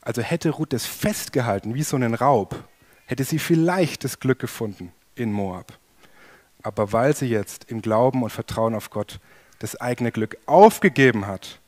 Also 0.00 0.22
hätte 0.22 0.50
Ruth 0.50 0.72
es 0.72 0.86
festgehalten 0.86 1.74
wie 1.74 1.82
so 1.82 1.96
einen 1.96 2.14
Raub, 2.14 2.64
hätte 3.06 3.24
sie 3.24 3.38
vielleicht 3.38 4.04
das 4.04 4.20
Glück 4.20 4.38
gefunden 4.38 4.92
in 5.14 5.32
Moab. 5.32 5.78
Aber 6.62 6.92
weil 6.92 7.14
sie 7.14 7.26
jetzt 7.26 7.70
im 7.70 7.82
Glauben 7.82 8.22
und 8.22 8.30
Vertrauen 8.30 8.74
auf 8.74 8.90
Gott 8.90 9.20
das 9.58 9.76
eigene 9.80 10.12
Glück 10.12 10.36
aufgegeben 10.46 11.26
hat, 11.26 11.60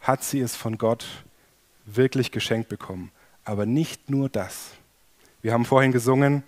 hat 0.00 0.24
sie 0.24 0.40
es 0.40 0.56
von 0.56 0.78
Gott 0.78 1.06
wirklich 1.84 2.30
geschenkt 2.30 2.68
bekommen. 2.68 3.10
Aber 3.44 3.66
nicht 3.66 4.10
nur 4.10 4.28
das. 4.28 4.72
Wir 5.42 5.52
haben 5.52 5.64
vorhin 5.64 5.92
gesungen, 5.92 6.44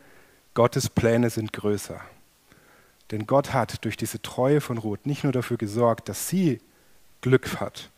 Gottes 0.54 0.88
Pläne 0.88 1.28
sind 1.30 1.52
größer. 1.52 2.00
Denn 3.10 3.26
Gott 3.26 3.52
hat 3.52 3.84
durch 3.84 3.96
diese 3.96 4.22
Treue 4.22 4.60
von 4.60 4.78
Ruth 4.78 5.04
nicht 5.04 5.24
nur 5.24 5.32
dafür 5.32 5.56
gesorgt, 5.56 6.08
dass 6.08 6.28
sie 6.28 6.60
Glück 7.20 7.60
hat, 7.60 7.90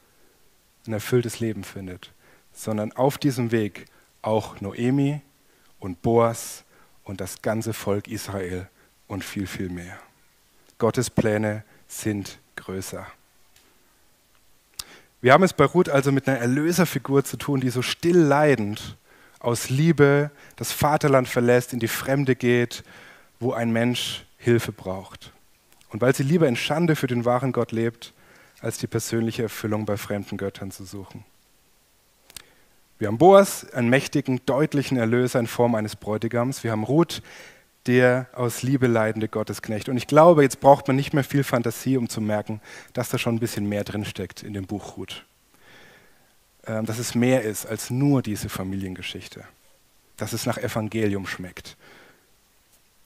ein 0.87 0.93
erfülltes 0.95 1.39
Leben 1.39 1.65
findet, 1.65 2.13
sondern 2.53 2.93
auf 2.93 3.19
diesem 3.19 3.53
Weg 3.53 3.87
auch 4.23 4.61
Noemi 4.61 5.21
und 5.79 6.03
Boas 6.03 6.65
und 7.05 7.21
das 7.21 7.43
ganze 7.43 7.73
Volk 7.73 8.09
Israel 8.09 8.69
und 9.07 9.23
viel, 9.23 9.47
viel 9.47 9.69
mehr. 9.69 9.99
Gottes 10.79 11.11
Pläne 11.11 11.65
sind 11.87 12.39
größer. 12.57 13.07
Wir 15.21 15.33
haben 15.33 15.45
es 15.45 15.53
bei 15.53 15.65
Ruth 15.65 15.89
also 15.89 16.13
mit 16.13 16.29
einer 16.29 16.39
Erlöserfigur 16.39 17.25
zu 17.25 17.37
tun, 17.37 17.61
die 17.61 17.71
so 17.71 17.83
still 17.83 18.19
leidend 18.19 18.97
aus 19.39 19.69
Liebe 19.71 20.31
das 20.57 20.73
Vaterland 20.73 21.29
verlässt, 21.29 21.73
in 21.73 21.81
die 21.81 21.89
Fremde 21.89 22.37
geht, 22.37 22.83
wo 23.39 23.53
ein 23.53 23.73
Mensch 23.73 24.25
Hilfe 24.39 24.73
braucht. 24.73 25.33
Und 25.91 26.01
weil 26.01 26.15
sie 26.15 26.23
lieber 26.23 26.49
in 26.49 26.57
Schande 26.57 26.97
für 26.97 27.07
den 27.07 27.25
wahren 27.25 27.53
Gott 27.53 27.73
lebt, 27.73 28.13
als 28.61 28.79
die 28.79 28.87
persönliche 28.87 29.43
Erfüllung 29.43 29.85
bei 29.85 29.97
fremden 29.97 30.37
Göttern 30.37 30.71
zu 30.71 30.85
suchen. 30.85 31.25
Wir 32.99 33.09
haben 33.09 33.19
Boas, 33.19 33.71
einen 33.73 33.91
mächtigen, 33.91 34.41
deutlichen 34.47 34.97
Erlöser 34.97 35.39
in 35.39 35.47
Form 35.47 35.75
eines 35.75 35.97
Bräutigams. 35.97 36.65
Wir 36.65 36.73
haben 36.73 36.85
Ruth, 36.85 37.23
der 37.87 38.27
aus 38.33 38.63
Liebe 38.63 38.87
leidende 38.87 39.29
Gottesknecht. 39.29 39.89
Und 39.89 39.97
ich 39.99 40.07
glaube, 40.07 40.43
jetzt 40.43 40.61
braucht 40.61 40.89
man 40.89 40.97
nicht 40.97 41.13
mehr 41.13 41.25
viel 41.25 41.45
Fantasie, 41.45 41.99
um 41.99 42.09
zu 42.09 42.21
merken, 42.21 42.61
dass 42.95 43.11
da 43.11 43.19
schon 43.19 43.37
ein 43.37 43.41
bisschen 43.41 43.69
mehr 43.69 43.85
drinsteckt 43.85 44.43
in 44.43 44.55
dem 44.55 44.67
Buch 44.67 44.97
Ruth. 44.97 45.25
Ähm, 46.67 46.85
dass 46.85 46.99
es 46.99 47.15
mehr 47.15 47.43
ist 47.43 47.67
als 47.67 47.91
nur 47.91 48.23
diese 48.23 48.49
Familiengeschichte, 48.49 49.45
dass 50.17 50.33
es 50.33 50.47
nach 50.47 50.59
Evangelium 50.59 51.27
schmeckt. 51.27 51.77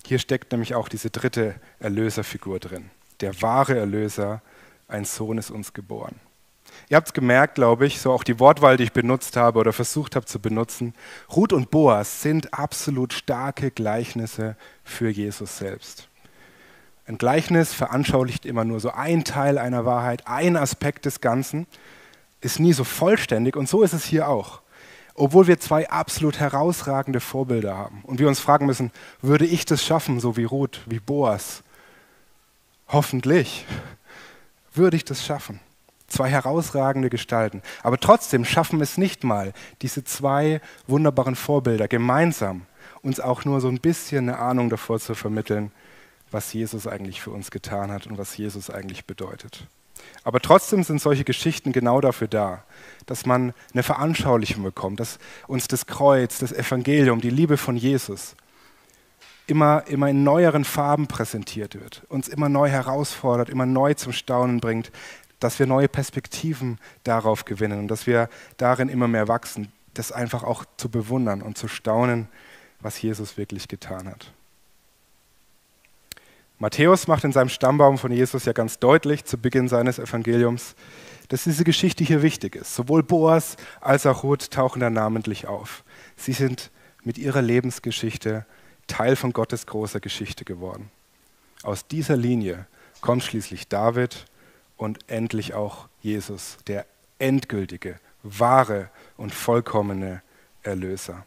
Hier 0.06 0.18
steckt 0.18 0.52
nämlich 0.52 0.74
auch 0.74 0.88
diese 0.88 1.10
dritte 1.10 1.54
Erlöserfigur 1.78 2.58
drin. 2.58 2.90
Der 3.20 3.42
wahre 3.42 3.78
Erlöser, 3.78 4.40
ein 4.88 5.04
Sohn 5.04 5.36
ist 5.36 5.50
uns 5.50 5.74
geboren. 5.74 6.14
Ihr 6.88 6.96
habt 6.96 7.08
es 7.08 7.12
gemerkt, 7.12 7.56
glaube 7.56 7.86
ich, 7.86 8.00
so 8.00 8.12
auch 8.12 8.24
die 8.24 8.38
Wortwahl, 8.38 8.76
die 8.76 8.84
ich 8.84 8.92
benutzt 8.92 9.36
habe 9.36 9.58
oder 9.58 9.72
versucht 9.72 10.16
habe 10.16 10.24
zu 10.24 10.38
benutzen. 10.38 10.94
Ruth 11.34 11.52
und 11.52 11.70
Boas 11.70 12.22
sind 12.22 12.54
absolut 12.54 13.12
starke 13.12 13.70
Gleichnisse 13.70 14.56
für 14.84 15.10
Jesus 15.10 15.58
selbst. 15.58 16.08
Ein 17.06 17.18
Gleichnis 17.18 17.74
veranschaulicht 17.74 18.46
immer 18.46 18.64
nur 18.64 18.80
so 18.80 18.90
ein 18.90 19.24
Teil 19.24 19.58
einer 19.58 19.84
Wahrheit, 19.84 20.26
ein 20.26 20.56
Aspekt 20.56 21.04
des 21.04 21.20
Ganzen 21.20 21.66
ist 22.40 22.60
nie 22.60 22.72
so 22.72 22.84
vollständig 22.84 23.56
und 23.56 23.68
so 23.68 23.82
ist 23.82 23.92
es 23.92 24.04
hier 24.04 24.28
auch. 24.28 24.60
Obwohl 25.14 25.46
wir 25.46 25.60
zwei 25.60 25.90
absolut 25.90 26.38
herausragende 26.38 27.20
Vorbilder 27.20 27.76
haben 27.76 28.02
und 28.04 28.18
wir 28.18 28.28
uns 28.28 28.40
fragen 28.40 28.66
müssen, 28.66 28.90
würde 29.20 29.44
ich 29.44 29.64
das 29.66 29.84
schaffen, 29.84 30.20
so 30.20 30.36
wie 30.36 30.44
Ruth, 30.44 30.80
wie 30.86 31.00
Boas? 31.00 31.62
Hoffentlich 32.88 33.66
würde 34.72 34.96
ich 34.96 35.04
das 35.04 35.24
schaffen. 35.24 35.60
Zwei 36.06 36.28
herausragende 36.28 37.10
Gestalten. 37.10 37.62
Aber 37.82 37.98
trotzdem 37.98 38.44
schaffen 38.44 38.80
es 38.80 38.98
nicht 38.98 39.22
mal, 39.22 39.52
diese 39.82 40.04
zwei 40.04 40.60
wunderbaren 40.86 41.36
Vorbilder 41.36 41.86
gemeinsam 41.86 42.66
uns 43.02 43.20
auch 43.20 43.44
nur 43.44 43.60
so 43.60 43.68
ein 43.68 43.80
bisschen 43.80 44.28
eine 44.28 44.38
Ahnung 44.38 44.70
davor 44.70 44.98
zu 45.00 45.14
vermitteln, 45.14 45.72
was 46.30 46.52
Jesus 46.52 46.86
eigentlich 46.86 47.20
für 47.20 47.30
uns 47.30 47.50
getan 47.50 47.90
hat 47.90 48.06
und 48.06 48.18
was 48.18 48.36
Jesus 48.36 48.70
eigentlich 48.70 49.04
bedeutet. 49.04 49.66
Aber 50.24 50.40
trotzdem 50.40 50.82
sind 50.82 51.00
solche 51.00 51.24
Geschichten 51.24 51.72
genau 51.72 52.00
dafür 52.00 52.28
da, 52.28 52.64
dass 53.06 53.26
man 53.26 53.54
eine 53.72 53.82
Veranschaulichung 53.82 54.62
bekommt, 54.62 55.00
dass 55.00 55.18
uns 55.46 55.68
das 55.68 55.86
Kreuz, 55.86 56.38
das 56.38 56.52
Evangelium, 56.52 57.20
die 57.20 57.30
Liebe 57.30 57.56
von 57.56 57.76
Jesus 57.76 58.34
immer, 59.46 59.84
immer 59.88 60.08
in 60.08 60.22
neueren 60.22 60.64
Farben 60.64 61.06
präsentiert 61.06 61.74
wird, 61.74 62.02
uns 62.08 62.28
immer 62.28 62.48
neu 62.48 62.68
herausfordert, 62.68 63.48
immer 63.48 63.66
neu 63.66 63.94
zum 63.94 64.12
Staunen 64.12 64.60
bringt, 64.60 64.92
dass 65.40 65.58
wir 65.58 65.66
neue 65.66 65.88
Perspektiven 65.88 66.78
darauf 67.02 67.44
gewinnen 67.44 67.80
und 67.80 67.88
dass 67.88 68.06
wir 68.06 68.28
darin 68.58 68.88
immer 68.88 69.08
mehr 69.08 69.26
wachsen, 69.26 69.72
das 69.94 70.12
einfach 70.12 70.44
auch 70.44 70.64
zu 70.76 70.88
bewundern 70.88 71.42
und 71.42 71.58
zu 71.58 71.66
staunen, 71.66 72.28
was 72.80 73.00
Jesus 73.02 73.36
wirklich 73.36 73.66
getan 73.68 74.08
hat. 74.08 74.32
Matthäus 76.60 77.06
macht 77.06 77.24
in 77.24 77.32
seinem 77.32 77.48
Stammbaum 77.48 77.96
von 77.96 78.12
Jesus 78.12 78.44
ja 78.44 78.52
ganz 78.52 78.78
deutlich 78.78 79.24
zu 79.24 79.38
Beginn 79.38 79.66
seines 79.66 79.98
Evangeliums, 79.98 80.74
dass 81.30 81.44
diese 81.44 81.64
Geschichte 81.64 82.04
hier 82.04 82.20
wichtig 82.20 82.54
ist. 82.54 82.74
Sowohl 82.74 83.02
Boas 83.02 83.56
als 83.80 84.04
auch 84.04 84.24
Ruth 84.24 84.50
tauchen 84.50 84.80
da 84.80 84.90
namentlich 84.90 85.46
auf. 85.46 85.82
Sie 86.16 86.34
sind 86.34 86.70
mit 87.02 87.16
ihrer 87.16 87.40
Lebensgeschichte 87.40 88.44
Teil 88.88 89.16
von 89.16 89.32
Gottes 89.32 89.64
großer 89.64 90.00
Geschichte 90.00 90.44
geworden. 90.44 90.90
Aus 91.62 91.86
dieser 91.86 92.18
Linie 92.18 92.66
kommt 93.00 93.22
schließlich 93.22 93.68
David 93.68 94.26
und 94.76 94.98
endlich 95.08 95.54
auch 95.54 95.88
Jesus, 96.02 96.58
der 96.66 96.84
endgültige, 97.18 97.98
wahre 98.22 98.90
und 99.16 99.32
vollkommene 99.32 100.20
Erlöser. 100.62 101.24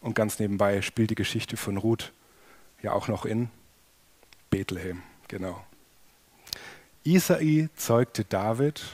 Und 0.00 0.16
ganz 0.16 0.40
nebenbei 0.40 0.82
spielt 0.82 1.10
die 1.10 1.14
Geschichte 1.14 1.56
von 1.56 1.76
Ruth 1.76 2.12
ja 2.82 2.90
auch 2.90 3.06
noch 3.06 3.24
in 3.24 3.50
Bethlehem, 4.54 5.02
genau. 5.26 5.64
Isai 7.02 7.68
zeugte 7.74 8.24
David, 8.24 8.84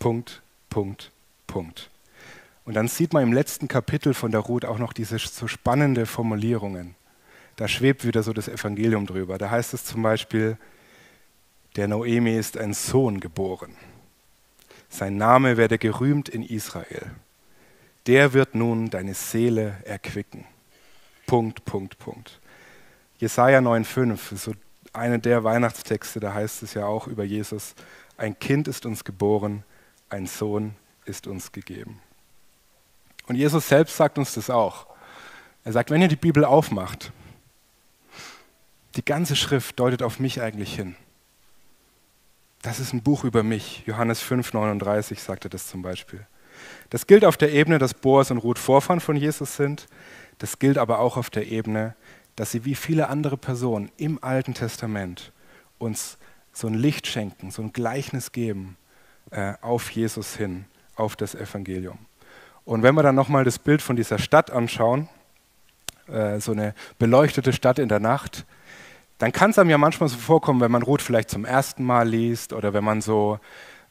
Punkt, 0.00 0.42
Punkt, 0.68 1.12
Punkt. 1.46 1.90
Und 2.64 2.74
dann 2.74 2.88
sieht 2.88 3.12
man 3.12 3.22
im 3.22 3.32
letzten 3.32 3.68
Kapitel 3.68 4.14
von 4.14 4.32
der 4.32 4.40
Ruth 4.40 4.64
auch 4.64 4.78
noch 4.78 4.92
diese 4.92 5.20
so 5.20 5.46
spannende 5.46 6.06
Formulierungen. 6.06 6.96
Da 7.54 7.68
schwebt 7.68 8.04
wieder 8.04 8.24
so 8.24 8.32
das 8.32 8.48
Evangelium 8.48 9.06
drüber. 9.06 9.38
Da 9.38 9.48
heißt 9.48 9.74
es 9.74 9.84
zum 9.84 10.02
Beispiel, 10.02 10.56
der 11.76 11.86
Noemi 11.86 12.36
ist 12.36 12.58
ein 12.58 12.74
Sohn 12.74 13.20
geboren. 13.20 13.76
Sein 14.88 15.16
Name 15.16 15.56
werde 15.56 15.78
gerühmt 15.78 16.28
in 16.28 16.42
Israel. 16.42 17.12
Der 18.08 18.32
wird 18.32 18.56
nun 18.56 18.90
deine 18.90 19.14
Seele 19.14 19.76
erquicken. 19.84 20.46
Punkt, 21.26 21.64
Punkt, 21.64 21.96
Punkt. 22.00 22.40
Jesaja 23.18 23.60
9,5 23.60 24.32
ist 24.32 24.42
so 24.42 24.52
einer 24.92 25.18
der 25.18 25.44
Weihnachtstexte, 25.44 26.20
da 26.20 26.34
heißt 26.34 26.62
es 26.62 26.74
ja 26.74 26.86
auch 26.86 27.06
über 27.06 27.24
Jesus, 27.24 27.74
ein 28.16 28.38
Kind 28.38 28.68
ist 28.68 28.86
uns 28.86 29.04
geboren, 29.04 29.64
ein 30.08 30.26
Sohn 30.26 30.74
ist 31.04 31.26
uns 31.26 31.52
gegeben. 31.52 32.00
Und 33.26 33.36
Jesus 33.36 33.68
selbst 33.68 33.96
sagt 33.96 34.18
uns 34.18 34.34
das 34.34 34.50
auch. 34.50 34.86
Er 35.64 35.72
sagt, 35.72 35.90
wenn 35.90 36.02
ihr 36.02 36.08
die 36.08 36.16
Bibel 36.16 36.44
aufmacht, 36.44 37.12
die 38.96 39.04
ganze 39.04 39.36
Schrift 39.36 39.78
deutet 39.78 40.02
auf 40.02 40.18
mich 40.18 40.40
eigentlich 40.40 40.74
hin. 40.74 40.96
Das 42.62 42.80
ist 42.80 42.92
ein 42.92 43.02
Buch 43.02 43.24
über 43.24 43.42
mich. 43.42 43.84
Johannes 43.86 44.22
5,39 44.22 45.18
sagt 45.18 45.44
er 45.44 45.50
das 45.50 45.68
zum 45.68 45.82
Beispiel. 45.82 46.26
Das 46.90 47.06
gilt 47.06 47.24
auf 47.24 47.36
der 47.36 47.52
Ebene, 47.52 47.78
dass 47.78 47.94
Boas 47.94 48.30
und 48.30 48.38
Ruth 48.38 48.58
Vorfahren 48.58 49.00
von 49.00 49.16
Jesus 49.16 49.56
sind. 49.56 49.86
Das 50.38 50.58
gilt 50.58 50.76
aber 50.76 50.98
auch 50.98 51.16
auf 51.16 51.30
der 51.30 51.46
Ebene, 51.46 51.94
dass 52.40 52.52
sie 52.52 52.64
wie 52.64 52.74
viele 52.74 53.10
andere 53.10 53.36
Personen 53.36 53.92
im 53.98 54.18
Alten 54.24 54.54
Testament 54.54 55.30
uns 55.76 56.16
so 56.54 56.68
ein 56.68 56.72
Licht 56.72 57.06
schenken, 57.06 57.50
so 57.50 57.60
ein 57.60 57.74
Gleichnis 57.74 58.32
geben 58.32 58.78
äh, 59.30 59.52
auf 59.60 59.90
Jesus 59.90 60.36
hin, 60.36 60.64
auf 60.96 61.16
das 61.16 61.34
Evangelium. 61.34 61.98
Und 62.64 62.82
wenn 62.82 62.94
wir 62.94 63.02
dann 63.02 63.14
nochmal 63.14 63.44
das 63.44 63.58
Bild 63.58 63.82
von 63.82 63.94
dieser 63.94 64.18
Stadt 64.18 64.50
anschauen, 64.50 65.10
äh, 66.08 66.40
so 66.40 66.52
eine 66.52 66.74
beleuchtete 66.98 67.52
Stadt 67.52 67.78
in 67.78 67.90
der 67.90 68.00
Nacht, 68.00 68.46
dann 69.18 69.32
kann 69.32 69.50
es 69.50 69.58
einem 69.58 69.68
ja 69.68 69.76
manchmal 69.76 70.08
so 70.08 70.16
vorkommen, 70.16 70.62
wenn 70.62 70.72
man 70.72 70.82
Ruth 70.82 71.02
vielleicht 71.02 71.28
zum 71.28 71.44
ersten 71.44 71.84
Mal 71.84 72.08
liest 72.08 72.54
oder 72.54 72.72
wenn 72.72 72.84
man 72.84 73.02
so 73.02 73.38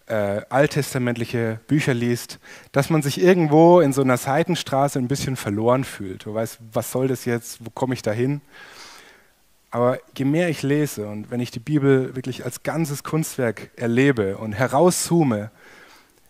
äh, 0.09 0.41
alttestamentliche 0.49 1.59
Bücher 1.67 1.93
liest, 1.93 2.39
dass 2.71 2.89
man 2.89 3.01
sich 3.01 3.21
irgendwo 3.21 3.79
in 3.79 3.93
so 3.93 4.01
einer 4.01 4.17
Seitenstraße 4.17 4.99
ein 4.99 5.07
bisschen 5.07 5.35
verloren 5.35 5.83
fühlt. 5.83 6.25
Du 6.25 6.33
weißt, 6.33 6.59
was 6.73 6.91
soll 6.91 7.07
das 7.07 7.25
jetzt, 7.25 7.65
wo 7.65 7.69
komme 7.69 7.93
ich 7.93 8.01
da 8.01 8.11
hin? 8.11 8.41
Aber 9.71 9.99
je 10.17 10.25
mehr 10.25 10.49
ich 10.49 10.63
lese 10.63 11.07
und 11.07 11.29
wenn 11.29 11.39
ich 11.39 11.51
die 11.51 11.59
Bibel 11.59 12.15
wirklich 12.15 12.43
als 12.43 12.63
ganzes 12.63 13.03
Kunstwerk 13.03 13.69
erlebe 13.75 14.37
und 14.37 14.53
herauszoome, 14.53 15.51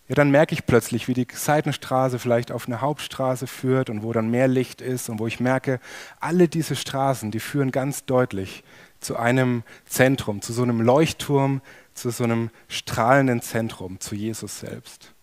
ja, 0.10 0.16
dann 0.16 0.32
merke 0.32 0.54
ich 0.54 0.66
plötzlich, 0.66 1.08
wie 1.08 1.14
die 1.14 1.28
Seitenstraße 1.32 2.20
vielleicht 2.20 2.52
auf 2.52 2.68
eine 2.68 2.82
Hauptstraße 2.82 3.48
führt 3.48 3.90
und 3.90 4.04
wo 4.04 4.12
dann 4.12 4.30
mehr 4.30 4.48
Licht 4.48 4.82
ist 4.82 5.08
und 5.08 5.20
wo 5.20 5.28
ich 5.28 5.40
merke, 5.40 5.80
alle 6.20 6.48
diese 6.48 6.76
Straßen, 6.76 7.32
die 7.32 7.40
führen 7.40 7.72
ganz 7.72 8.06
deutlich 8.06 8.64
zu 9.00 9.18
einem 9.18 9.64
Zentrum, 9.86 10.42
zu 10.42 10.52
so 10.52 10.64
einem 10.64 10.82
Leuchtturm, 10.82 11.62
zu 12.00 12.10
so 12.12 12.24
einem 12.24 12.50
strahlenden 12.68 13.42
Zentrum, 13.42 14.00
zu 14.00 14.16
Jesus 14.16 14.60
selbst. 14.60 15.14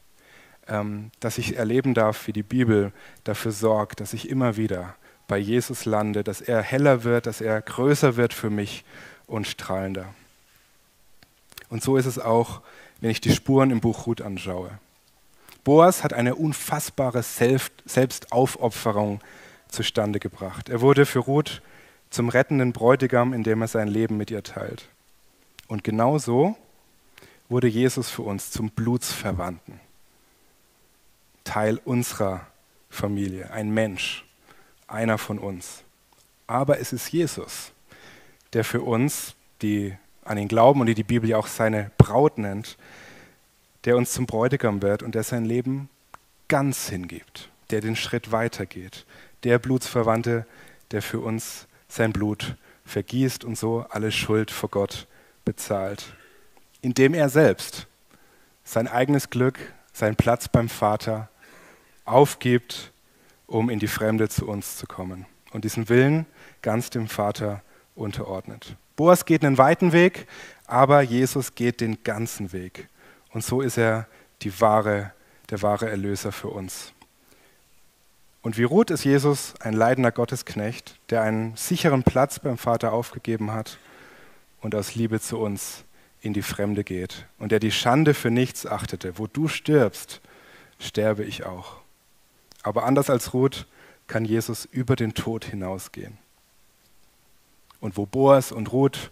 Ähm, 0.69 1.11
dass 1.21 1.39
ich 1.39 1.57
erleben 1.57 1.95
darf, 1.95 2.27
wie 2.27 2.33
die 2.33 2.43
Bibel 2.43 2.93
dafür 3.25 3.53
sorgt, 3.53 4.01
dass 4.01 4.13
ich 4.13 4.29
immer 4.29 4.57
wieder 4.57 4.97
bei 5.29 5.39
Jesus 5.39 5.85
lande, 5.85 6.25
dass 6.25 6.41
er 6.41 6.63
heller 6.63 7.05
wird, 7.05 7.27
dass 7.27 7.41
er 7.41 7.61
größer 7.61 8.17
wird 8.17 8.33
für 8.33 8.51
mich 8.51 8.85
und 9.27 9.47
strahlender. 9.47 10.15
Und 11.69 11.83
so 11.83 11.97
ist 11.97 12.07
es 12.07 12.19
auch, 12.19 12.63
wenn 13.01 13.11
ich 13.11 13.21
die 13.21 13.33
Spuren 13.33 13.71
im 13.71 13.81
Buch 13.81 14.07
Ruth 14.07 14.23
anschaue. 14.23 14.71
Boas 15.65 16.05
hat 16.05 16.13
eine 16.13 16.37
unfassbare 16.37 17.23
Selbstaufopferung 17.23 19.21
zustande 19.69 20.21
gebracht. 20.21 20.69
Er 20.69 20.81
wurde 20.81 21.07
für 21.07 21.19
Ruth 21.19 21.61
zum 22.11 22.29
rettenden 22.29 22.73
Bräutigam, 22.73 23.33
indem 23.33 23.63
er 23.63 23.69
sein 23.69 23.89
Leben 23.89 24.17
mit 24.17 24.31
ihr 24.31 24.45
teilt. 24.45 24.89
Und 25.67 25.83
genau 25.83 26.19
so 26.19 26.57
wurde 27.49 27.69
Jesus 27.69 28.11
für 28.11 28.23
uns 28.23 28.51
zum 28.51 28.71
Blutsverwandten, 28.71 29.81
Teil 31.45 31.81
unserer 31.85 32.47
Familie, 32.91 33.51
ein 33.51 33.71
Mensch, 33.71 34.25
einer 34.89 35.19
von 35.19 35.39
uns. 35.39 35.85
Aber 36.47 36.81
es 36.81 36.93
ist 36.93 37.13
Jesus, 37.13 37.73
der 38.53 38.65
für 38.65 38.83
uns, 38.83 39.35
die 39.63 39.97
an 40.25 40.39
ihn 40.39 40.49
glauben 40.49 40.81
und 40.81 40.87
die 40.87 40.95
die 40.95 41.05
Bibel 41.05 41.31
ja 41.31 41.37
auch 41.37 41.47
seine 41.47 41.91
Braut 41.99 42.39
nennt, 42.39 42.77
der 43.85 43.97
uns 43.97 44.13
zum 44.13 44.27
Bräutigam 44.27 44.83
wird 44.83 45.03
und 45.03 45.15
der 45.15 45.23
sein 45.23 45.45
Leben 45.45 45.89
ganz 46.49 46.89
hingibt, 46.89 47.51
der 47.71 47.81
den 47.81 47.95
Schritt 47.95 48.33
weitergeht, 48.33 49.07
der 49.45 49.59
Blutsverwandte, 49.59 50.47
der 50.91 51.03
für 51.03 51.21
uns 51.21 51.67
sein 51.89 52.13
Blut 52.13 52.57
vergießt 52.85 53.45
und 53.45 53.57
so 53.57 53.87
alle 53.89 54.11
Schuld 54.11 54.51
vor 54.51 54.69
Gott 54.69 55.07
bezahlt 55.45 56.15
indem 56.83 57.15
er 57.15 57.29
selbst 57.29 57.87
sein 58.65 58.89
eigenes 58.89 59.31
Glück, 59.31 59.59
seinen 59.93 60.17
Platz 60.17 60.49
beim 60.49 60.69
Vater 60.69 61.29
aufgibt, 62.05 62.93
um 63.47 63.71
in 63.71 63.79
die 63.79 63.89
Fremde 63.89 64.29
zu 64.29 64.47
uns 64.47 64.77
zu 64.77 64.87
kommen 64.87 65.27
und 65.53 65.65
diesen 65.65 65.89
Willen 65.89 66.27
ganz 66.63 66.91
dem 66.91 67.09
Vater 67.09 67.63
unterordnet. 67.95 68.77
Boas 68.97 69.25
geht 69.25 69.45
einen 69.45 69.59
weiten 69.59 69.93
Weg, 69.93 70.27
aber 70.67 71.01
Jesus 71.03 71.55
geht 71.55 71.81
den 71.81 72.03
ganzen 72.03 72.53
Weg. 72.53 72.89
Und 73.31 73.45
so 73.45 73.61
ist 73.61 73.79
er 73.79 74.07
die 74.43 74.61
wahre, 74.61 75.13
der 75.51 75.63
wahre 75.63 75.89
Erlöser 75.89 76.33
für 76.33 76.49
uns. 76.49 76.93
Und 78.43 78.59
wie 78.59 78.65
Ruth 78.65 78.91
ist 78.91 79.05
Jesus 79.05 79.55
ein 79.61 79.75
leidender 79.75 80.13
Gottesknecht, 80.13 80.99
der 81.11 81.23
einen 81.23 81.57
sicheren 81.57 82.05
Platz 82.05 82.39
beim 82.39 82.59
Vater 82.59 82.93
aufgegeben 82.93 83.53
hat 83.53 83.79
und 84.61 84.75
aus 84.75 84.95
Liebe 84.95 85.21
zu 85.21 85.39
uns 85.39 85.85
in 86.21 86.33
die 86.33 86.43
Fremde 86.43 86.85
geht 86.85 87.27
und 87.39 87.53
der 87.53 87.61
die 87.61 87.71
Schande 87.71 88.15
für 88.15 88.31
nichts 88.31 88.67
achtete. 88.67 89.19
Wo 89.19 89.27
du 89.27 89.49
stirbst, 89.49 90.21
sterbe 90.79 91.25
ich 91.25 91.45
auch. 91.45 91.77
Aber 92.63 92.85
anders 92.85 93.11
als 93.11 93.33
Ruth 93.33 93.67
kann 94.07 94.25
Jesus 94.25 94.65
über 94.65 94.97
den 94.97 95.15
Tod 95.15 95.45
hinausgehen. 95.45 96.19
Und 97.81 97.97
wo 97.97 98.07
Boas 98.07 98.53
und 98.53 98.73
Ruth 98.73 99.11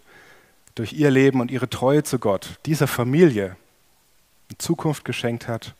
durch 0.75 0.93
ihr 0.93 1.09
Leben 1.09 1.39
und 1.39 1.51
ihre 1.51 1.69
Treue 1.69 2.03
zu 2.03 2.19
Gott 2.19 2.59
dieser 2.65 2.87
Familie 2.87 3.55
eine 4.49 4.57
Zukunft 4.57 5.05
geschenkt 5.05 5.47
hat, 5.47 5.73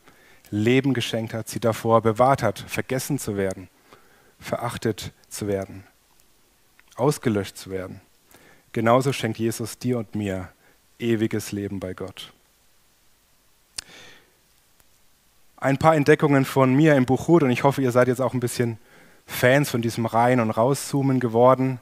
Leben 0.52 0.94
geschenkt 0.94 1.34
hat, 1.34 1.50
sie 1.50 1.60
davor 1.60 2.02
bewahrt 2.02 2.44
hat, 2.44 2.60
vergessen 2.60 3.20
zu 3.20 3.36
werden, 3.36 3.68
verachtet 4.40 5.12
zu 5.28 5.48
werden, 5.48 5.84
ausgelöscht 6.96 7.58
zu 7.58 7.72
werden. 7.72 8.02
Genauso 8.72 9.12
schenkt 9.12 9.40
Jesus 9.40 9.78
dir 9.80 9.98
und 9.98 10.16
mir 10.16 10.50
ewiges 11.00 11.52
Leben 11.52 11.80
bei 11.80 11.94
Gott. 11.94 12.32
Ein 15.58 15.78
paar 15.78 15.96
Entdeckungen 15.96 16.46
von 16.46 16.74
mir 16.74 16.96
im 16.96 17.06
Buch 17.06 17.28
Ruth 17.28 17.44
und 17.44 17.50
ich 17.50 17.64
hoffe, 17.64 17.82
ihr 17.82 17.92
seid 17.92 18.08
jetzt 18.08 18.22
auch 18.22 18.34
ein 18.34 18.40
bisschen 18.40 18.78
Fans 19.26 19.70
von 19.70 19.82
diesem 19.82 20.06
Rein- 20.06 20.40
und 20.40 20.52
Rauszoomen 20.52 21.20
geworden. 21.20 21.80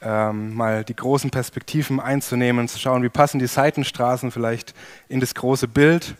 ähm, 0.00 0.54
mal 0.54 0.84
die 0.84 0.96
großen 0.96 1.30
Perspektiven 1.30 2.00
einzunehmen, 2.00 2.68
zu 2.68 2.78
schauen, 2.78 3.02
wie 3.02 3.08
passen 3.08 3.38
die 3.38 3.46
Seitenstraßen 3.46 4.30
vielleicht 4.30 4.74
in 5.08 5.20
das 5.20 5.34
große 5.34 5.68
Bild. 5.68 6.14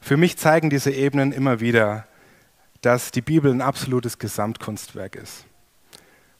Für 0.00 0.16
mich 0.16 0.36
zeigen 0.36 0.70
diese 0.70 0.90
Ebenen 0.90 1.32
immer 1.32 1.60
wieder, 1.60 2.06
dass 2.80 3.10
die 3.10 3.22
Bibel 3.22 3.52
ein 3.52 3.62
absolutes 3.62 4.18
Gesamtkunstwerk 4.18 5.16
ist. 5.16 5.44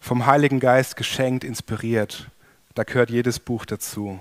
Vom 0.01 0.27
Heiligen 0.27 0.61
Geist 0.61 0.97
geschenkt, 0.97 1.45
inspiriert. 1.45 2.29
Da 2.75 2.85
gehört 2.85 3.11
jedes 3.11 3.41
Buch 3.41 3.65
dazu. 3.65 4.21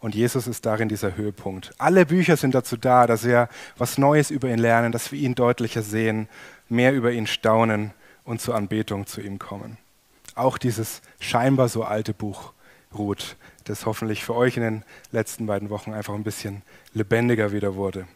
Und 0.00 0.14
Jesus 0.14 0.46
ist 0.46 0.64
darin 0.64 0.88
dieser 0.88 1.16
Höhepunkt. 1.16 1.72
Alle 1.78 2.06
Bücher 2.06 2.36
sind 2.36 2.54
dazu 2.54 2.76
da, 2.76 3.06
dass 3.06 3.24
wir 3.24 3.48
was 3.76 3.98
Neues 3.98 4.30
über 4.30 4.48
ihn 4.48 4.58
lernen, 4.58 4.92
dass 4.92 5.12
wir 5.12 5.18
ihn 5.18 5.34
deutlicher 5.34 5.82
sehen, 5.82 6.28
mehr 6.68 6.94
über 6.94 7.12
ihn 7.12 7.26
staunen 7.26 7.92
und 8.24 8.40
zur 8.40 8.54
Anbetung 8.54 9.06
zu 9.06 9.20
ihm 9.20 9.38
kommen. 9.38 9.76
Auch 10.34 10.56
dieses 10.56 11.02
scheinbar 11.18 11.68
so 11.68 11.84
alte 11.84 12.14
Buch 12.14 12.54
Ruth, 12.96 13.36
das 13.64 13.84
hoffentlich 13.84 14.24
für 14.24 14.34
euch 14.34 14.56
in 14.56 14.62
den 14.62 14.84
letzten 15.12 15.46
beiden 15.46 15.68
Wochen 15.68 15.92
einfach 15.92 16.14
ein 16.14 16.24
bisschen 16.24 16.62
lebendiger 16.94 17.52
wieder 17.52 17.74
wurde. 17.74 18.06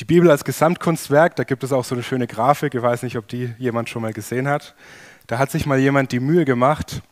Die 0.00 0.04
Bibel 0.04 0.30
als 0.30 0.44
Gesamtkunstwerk, 0.44 1.36
da 1.36 1.44
gibt 1.44 1.62
es 1.62 1.72
auch 1.72 1.84
so 1.84 1.94
eine 1.94 2.02
schöne 2.02 2.26
Grafik, 2.26 2.74
ich 2.74 2.82
weiß 2.82 3.04
nicht, 3.04 3.16
ob 3.16 3.28
die 3.28 3.54
jemand 3.58 3.88
schon 3.88 4.02
mal 4.02 4.12
gesehen 4.12 4.48
hat. 4.48 4.74
Da 5.28 5.38
hat 5.38 5.50
sich 5.50 5.66
mal 5.66 5.78
jemand 5.78 6.10
die 6.10 6.18
Mühe 6.18 6.44
gemacht, 6.44 7.02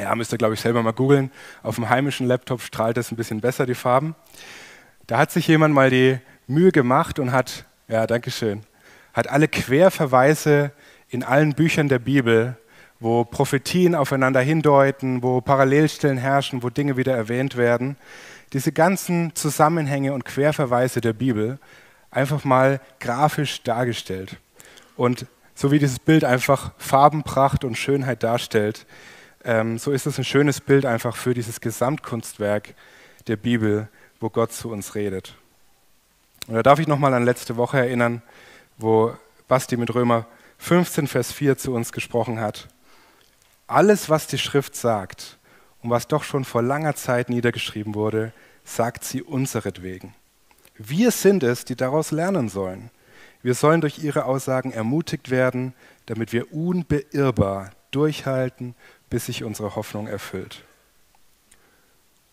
ja, 0.00 0.14
müsst 0.14 0.32
ihr, 0.32 0.38
glaube 0.38 0.54
ich, 0.54 0.60
selber 0.60 0.82
mal 0.82 0.92
googeln. 0.92 1.30
Auf 1.62 1.76
dem 1.76 1.88
heimischen 1.88 2.26
Laptop 2.26 2.62
strahlt 2.62 2.96
es 2.98 3.10
ein 3.10 3.16
bisschen 3.16 3.40
besser, 3.40 3.66
die 3.66 3.74
Farben. 3.74 4.14
Da 5.06 5.18
hat 5.18 5.30
sich 5.30 5.46
jemand 5.46 5.74
mal 5.74 5.90
die 5.90 6.18
Mühe 6.46 6.72
gemacht 6.72 7.18
und 7.18 7.32
hat, 7.32 7.64
ja, 7.88 8.06
Dankeschön, 8.06 8.62
hat 9.12 9.28
alle 9.28 9.48
Querverweise 9.48 10.72
in 11.08 11.24
allen 11.24 11.54
Büchern 11.54 11.88
der 11.88 11.98
Bibel, 11.98 12.56
wo 13.00 13.24
Prophetien 13.24 13.94
aufeinander 13.94 14.40
hindeuten, 14.40 15.22
wo 15.22 15.40
Parallelstellen 15.40 16.18
herrschen, 16.18 16.62
wo 16.62 16.70
Dinge 16.70 16.96
wieder 16.96 17.16
erwähnt 17.16 17.56
werden, 17.56 17.96
diese 18.52 18.72
ganzen 18.72 19.34
Zusammenhänge 19.34 20.12
und 20.12 20.24
Querverweise 20.24 21.00
der 21.00 21.12
Bibel 21.12 21.58
einfach 22.10 22.44
mal 22.44 22.80
grafisch 22.98 23.62
dargestellt. 23.62 24.36
Und 24.96 25.26
so 25.54 25.70
wie 25.70 25.78
dieses 25.78 25.98
Bild 25.98 26.24
einfach 26.24 26.72
Farbenpracht 26.78 27.64
und 27.64 27.76
Schönheit 27.76 28.22
darstellt, 28.22 28.86
ähm, 29.44 29.78
so 29.78 29.92
ist 29.92 30.06
es 30.06 30.18
ein 30.18 30.24
schönes 30.24 30.60
Bild 30.60 30.84
einfach 30.84 31.16
für 31.16 31.34
dieses 31.34 31.60
Gesamtkunstwerk 31.60 32.74
der 33.26 33.36
Bibel, 33.36 33.88
wo 34.20 34.28
Gott 34.28 34.52
zu 34.52 34.70
uns 34.70 34.94
redet. 34.94 35.34
Und 36.46 36.54
da 36.54 36.62
darf 36.62 36.78
ich 36.78 36.88
nochmal 36.88 37.14
an 37.14 37.24
letzte 37.24 37.56
Woche 37.56 37.78
erinnern, 37.78 38.22
wo 38.76 39.14
Basti 39.48 39.76
mit 39.76 39.94
Römer 39.94 40.26
15, 40.58 41.06
Vers 41.06 41.32
4 41.32 41.56
zu 41.56 41.72
uns 41.72 41.92
gesprochen 41.92 42.40
hat. 42.40 42.68
Alles, 43.66 44.10
was 44.10 44.26
die 44.26 44.38
Schrift 44.38 44.74
sagt 44.74 45.38
und 45.82 45.90
was 45.90 46.08
doch 46.08 46.24
schon 46.24 46.44
vor 46.44 46.62
langer 46.62 46.94
Zeit 46.94 47.30
niedergeschrieben 47.30 47.94
wurde, 47.94 48.32
sagt 48.64 49.04
sie 49.04 49.22
unseretwegen. 49.22 50.14
Wir 50.76 51.10
sind 51.10 51.42
es, 51.42 51.64
die 51.64 51.76
daraus 51.76 52.10
lernen 52.10 52.48
sollen. 52.48 52.90
Wir 53.42 53.54
sollen 53.54 53.80
durch 53.80 53.98
ihre 53.98 54.24
Aussagen 54.24 54.72
ermutigt 54.72 55.30
werden, 55.30 55.72
damit 56.06 56.32
wir 56.32 56.52
unbeirrbar 56.52 57.70
durchhalten 57.90 58.74
bis 59.10 59.26
sich 59.26 59.44
unsere 59.44 59.76
Hoffnung 59.76 60.06
erfüllt. 60.06 60.64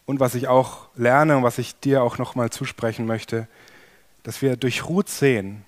Und 0.06 0.22
was 0.22 0.36
ich 0.36 0.48
auch 0.48 0.88
lerne 0.96 1.36
und 1.36 1.44
was 1.44 1.58
ich 1.58 1.78
dir 1.80 2.02
auch 2.02 2.18
nochmal 2.18 2.50
zusprechen 2.50 3.06
möchte, 3.06 3.48
dass 4.24 4.42
wir 4.42 4.56
durch 4.56 4.86
Ruth 4.86 5.10
sehen, 5.10 5.66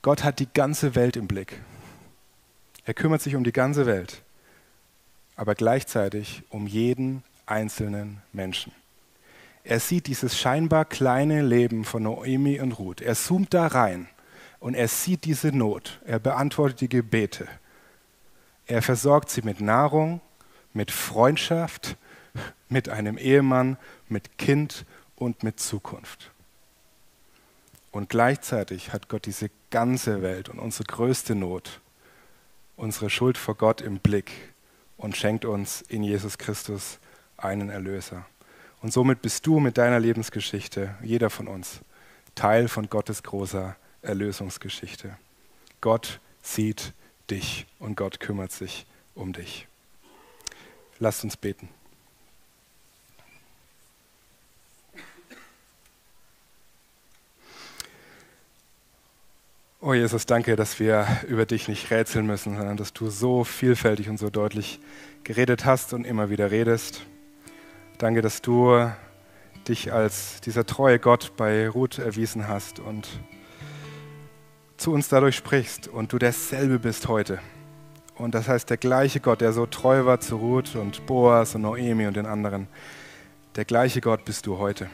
Gott 0.00 0.24
hat 0.24 0.38
die 0.38 0.48
ganze 0.52 0.94
Welt 0.94 1.16
im 1.16 1.26
Blick. 1.26 1.60
Er 2.86 2.94
kümmert 2.94 3.20
sich 3.20 3.36
um 3.36 3.44
die 3.44 3.52
ganze 3.52 3.84
Welt, 3.84 4.22
aber 5.36 5.54
gleichzeitig 5.54 6.42
um 6.48 6.66
jeden 6.66 7.22
einzelnen 7.44 8.22
Menschen. 8.32 8.72
Er 9.64 9.80
sieht 9.80 10.06
dieses 10.06 10.38
scheinbar 10.38 10.86
kleine 10.86 11.42
Leben 11.42 11.84
von 11.84 12.04
Noemi 12.04 12.60
und 12.60 12.72
Ruth. 12.72 13.02
Er 13.02 13.14
zoomt 13.14 13.52
da 13.52 13.66
rein 13.66 14.08
und 14.60 14.74
er 14.74 14.88
sieht 14.88 15.24
diese 15.26 15.48
Not. 15.48 16.00
Er 16.06 16.18
beantwortet 16.18 16.80
die 16.80 16.88
Gebete. 16.88 17.46
Er 18.68 18.82
versorgt 18.82 19.30
sie 19.30 19.42
mit 19.42 19.60
Nahrung, 19.60 20.20
mit 20.74 20.90
Freundschaft, 20.90 21.96
mit 22.68 22.88
einem 22.88 23.16
Ehemann, 23.16 23.78
mit 24.08 24.36
Kind 24.38 24.84
und 25.16 25.42
mit 25.42 25.58
Zukunft. 25.58 26.30
Und 27.90 28.10
gleichzeitig 28.10 28.92
hat 28.92 29.08
Gott 29.08 29.24
diese 29.24 29.50
ganze 29.70 30.22
Welt 30.22 30.50
und 30.50 30.58
unsere 30.58 30.84
größte 30.84 31.34
Not, 31.34 31.80
unsere 32.76 33.08
Schuld 33.08 33.38
vor 33.38 33.54
Gott 33.54 33.80
im 33.80 33.98
Blick 33.98 34.30
und 34.98 35.16
schenkt 35.16 35.46
uns 35.46 35.80
in 35.80 36.02
Jesus 36.02 36.36
Christus 36.36 36.98
einen 37.38 37.70
Erlöser. 37.70 38.26
Und 38.82 38.92
somit 38.92 39.22
bist 39.22 39.46
du 39.46 39.60
mit 39.60 39.78
deiner 39.78 39.98
Lebensgeschichte, 39.98 40.94
jeder 41.02 41.30
von 41.30 41.48
uns, 41.48 41.80
Teil 42.34 42.68
von 42.68 42.90
Gottes 42.90 43.22
großer 43.22 43.76
Erlösungsgeschichte. 44.02 45.16
Gott 45.80 46.20
sieht 46.42 46.92
dich 47.30 47.66
und 47.78 47.96
Gott 47.96 48.20
kümmert 48.20 48.52
sich 48.52 48.86
um 49.14 49.32
dich. 49.32 49.66
Lasst 50.98 51.24
uns 51.24 51.36
beten. 51.36 51.68
Oh 59.80 59.94
Jesus, 59.94 60.26
danke, 60.26 60.56
dass 60.56 60.80
wir 60.80 61.06
über 61.28 61.46
dich 61.46 61.68
nicht 61.68 61.92
rätseln 61.92 62.26
müssen, 62.26 62.56
sondern 62.56 62.76
dass 62.76 62.92
du 62.92 63.10
so 63.10 63.44
vielfältig 63.44 64.08
und 64.08 64.18
so 64.18 64.28
deutlich 64.28 64.80
geredet 65.22 65.64
hast 65.64 65.92
und 65.92 66.04
immer 66.04 66.30
wieder 66.30 66.50
redest. 66.50 67.06
Danke, 67.98 68.20
dass 68.20 68.42
du 68.42 68.90
dich 69.68 69.92
als 69.92 70.40
dieser 70.40 70.66
treue 70.66 70.98
Gott 70.98 71.36
bei 71.36 71.68
Ruth 71.68 71.98
erwiesen 71.98 72.48
hast 72.48 72.80
und 72.80 73.08
zu 74.78 74.92
uns 74.92 75.08
dadurch 75.08 75.36
sprichst 75.36 75.88
und 75.88 76.12
du 76.12 76.18
derselbe 76.18 76.78
bist 76.78 77.08
heute. 77.08 77.40
Und 78.14 78.34
das 78.34 78.48
heißt, 78.48 78.70
der 78.70 78.76
gleiche 78.76 79.20
Gott, 79.20 79.40
der 79.40 79.52
so 79.52 79.66
treu 79.66 80.06
war 80.06 80.20
zu 80.20 80.36
Ruth 80.36 80.76
und 80.76 81.04
Boas 81.04 81.54
und 81.54 81.62
Noemi 81.62 82.06
und 82.06 82.16
den 82.16 82.26
anderen, 82.26 82.68
der 83.56 83.64
gleiche 83.64 84.00
Gott 84.00 84.24
bist 84.24 84.46
du 84.46 84.58
heute. 84.58 84.88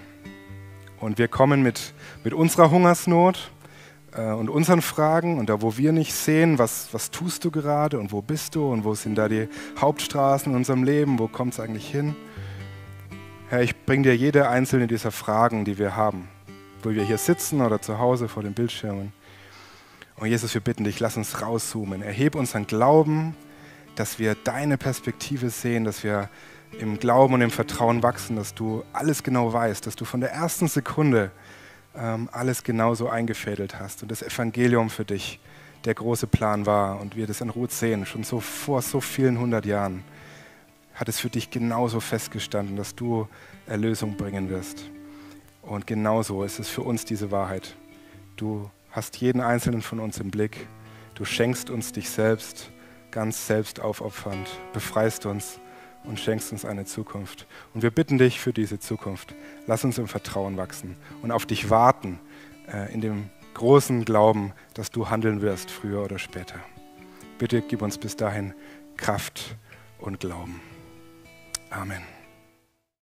Und 1.00 1.18
wir 1.18 1.28
kommen 1.28 1.62
mit, 1.62 1.92
mit 2.24 2.32
unserer 2.32 2.70
Hungersnot 2.70 3.50
äh, 4.12 4.32
und 4.32 4.48
unseren 4.48 4.80
Fragen 4.80 5.38
und 5.38 5.50
da, 5.50 5.60
wo 5.60 5.76
wir 5.76 5.92
nicht 5.92 6.14
sehen, 6.14 6.58
was, 6.58 6.88
was 6.92 7.10
tust 7.10 7.44
du 7.44 7.50
gerade 7.50 7.98
und 7.98 8.10
wo 8.10 8.22
bist 8.22 8.54
du 8.54 8.72
und 8.72 8.84
wo 8.84 8.94
sind 8.94 9.16
da 9.16 9.28
die 9.28 9.48
Hauptstraßen 9.78 10.50
in 10.50 10.56
unserem 10.56 10.82
Leben, 10.82 11.18
wo 11.18 11.28
kommt 11.28 11.52
es 11.52 11.60
eigentlich 11.60 11.90
hin? 11.90 12.16
Herr, 13.50 13.60
ich 13.60 13.84
bringe 13.84 14.04
dir 14.04 14.16
jede 14.16 14.48
einzelne 14.48 14.86
dieser 14.86 15.10
Fragen, 15.10 15.66
die 15.66 15.76
wir 15.76 15.94
haben, 15.94 16.28
wo 16.82 16.90
wir 16.90 17.04
hier 17.04 17.18
sitzen 17.18 17.60
oder 17.60 17.82
zu 17.82 17.98
Hause 17.98 18.28
vor 18.28 18.42
den 18.42 18.54
Bildschirmen. 18.54 19.12
Und 20.16 20.28
Jesus, 20.28 20.54
wir 20.54 20.60
bitten 20.60 20.84
dich, 20.84 21.00
lass 21.00 21.16
uns 21.16 21.42
rauszoomen. 21.42 22.02
Erheb 22.02 22.34
unseren 22.34 22.66
Glauben, 22.66 23.34
dass 23.96 24.18
wir 24.18 24.34
deine 24.34 24.78
Perspektive 24.78 25.50
sehen, 25.50 25.84
dass 25.84 26.04
wir 26.04 26.28
im 26.78 26.98
Glauben 26.98 27.34
und 27.34 27.40
im 27.40 27.50
Vertrauen 27.50 28.02
wachsen, 28.02 28.36
dass 28.36 28.54
du 28.54 28.84
alles 28.92 29.22
genau 29.22 29.52
weißt, 29.52 29.86
dass 29.86 29.96
du 29.96 30.04
von 30.04 30.20
der 30.20 30.32
ersten 30.32 30.68
Sekunde 30.68 31.30
ähm, 31.96 32.28
alles 32.32 32.64
genauso 32.64 33.08
eingefädelt 33.08 33.78
hast 33.78 34.02
und 34.02 34.10
das 34.10 34.22
Evangelium 34.22 34.90
für 34.90 35.04
dich 35.04 35.40
der 35.84 35.94
große 35.94 36.26
Plan 36.26 36.66
war 36.66 37.00
und 37.00 37.14
wir 37.14 37.26
das 37.26 37.40
in 37.40 37.50
Ruth 37.50 37.70
sehen, 37.70 38.06
schon 38.06 38.24
so 38.24 38.40
vor 38.40 38.82
so 38.82 39.00
vielen 39.00 39.38
hundert 39.38 39.66
Jahren 39.66 40.02
hat 40.94 41.08
es 41.08 41.18
für 41.20 41.28
dich 41.28 41.50
genauso 41.50 42.00
festgestanden, 42.00 42.76
dass 42.76 42.94
du 42.94 43.28
Erlösung 43.66 44.16
bringen 44.16 44.48
wirst. 44.48 44.84
Und 45.62 45.86
genauso 45.86 46.44
ist 46.44 46.60
es 46.60 46.68
für 46.68 46.82
uns 46.82 47.04
diese 47.04 47.30
Wahrheit. 47.30 47.74
Du 48.36 48.70
hast 48.94 49.16
jeden 49.16 49.40
einzelnen 49.40 49.82
von 49.82 49.98
uns 49.98 50.18
im 50.18 50.30
Blick. 50.30 50.68
Du 51.16 51.24
schenkst 51.24 51.68
uns 51.68 51.90
dich 51.90 52.08
selbst, 52.08 52.70
ganz 53.10 53.46
selbst 53.46 53.80
aufopfernd, 53.80 54.48
befreist 54.72 55.26
uns 55.26 55.58
und 56.04 56.20
schenkst 56.20 56.52
uns 56.52 56.64
eine 56.64 56.84
Zukunft. 56.84 57.46
Und 57.74 57.82
wir 57.82 57.90
bitten 57.90 58.18
dich 58.18 58.38
für 58.38 58.52
diese 58.52 58.78
Zukunft. 58.78 59.34
Lass 59.66 59.84
uns 59.84 59.98
im 59.98 60.06
Vertrauen 60.06 60.56
wachsen 60.56 60.96
und 61.22 61.32
auf 61.32 61.44
dich 61.44 61.70
warten, 61.70 62.20
äh, 62.72 62.92
in 62.94 63.00
dem 63.00 63.30
großen 63.54 64.04
Glauben, 64.04 64.52
dass 64.74 64.90
du 64.90 65.10
handeln 65.10 65.42
wirst, 65.42 65.70
früher 65.70 66.04
oder 66.04 66.18
später. 66.18 66.60
Bitte 67.38 67.62
gib 67.62 67.82
uns 67.82 67.98
bis 67.98 68.14
dahin 68.14 68.54
Kraft 68.96 69.56
und 69.98 70.20
Glauben. 70.20 70.60
Amen. 71.70 72.13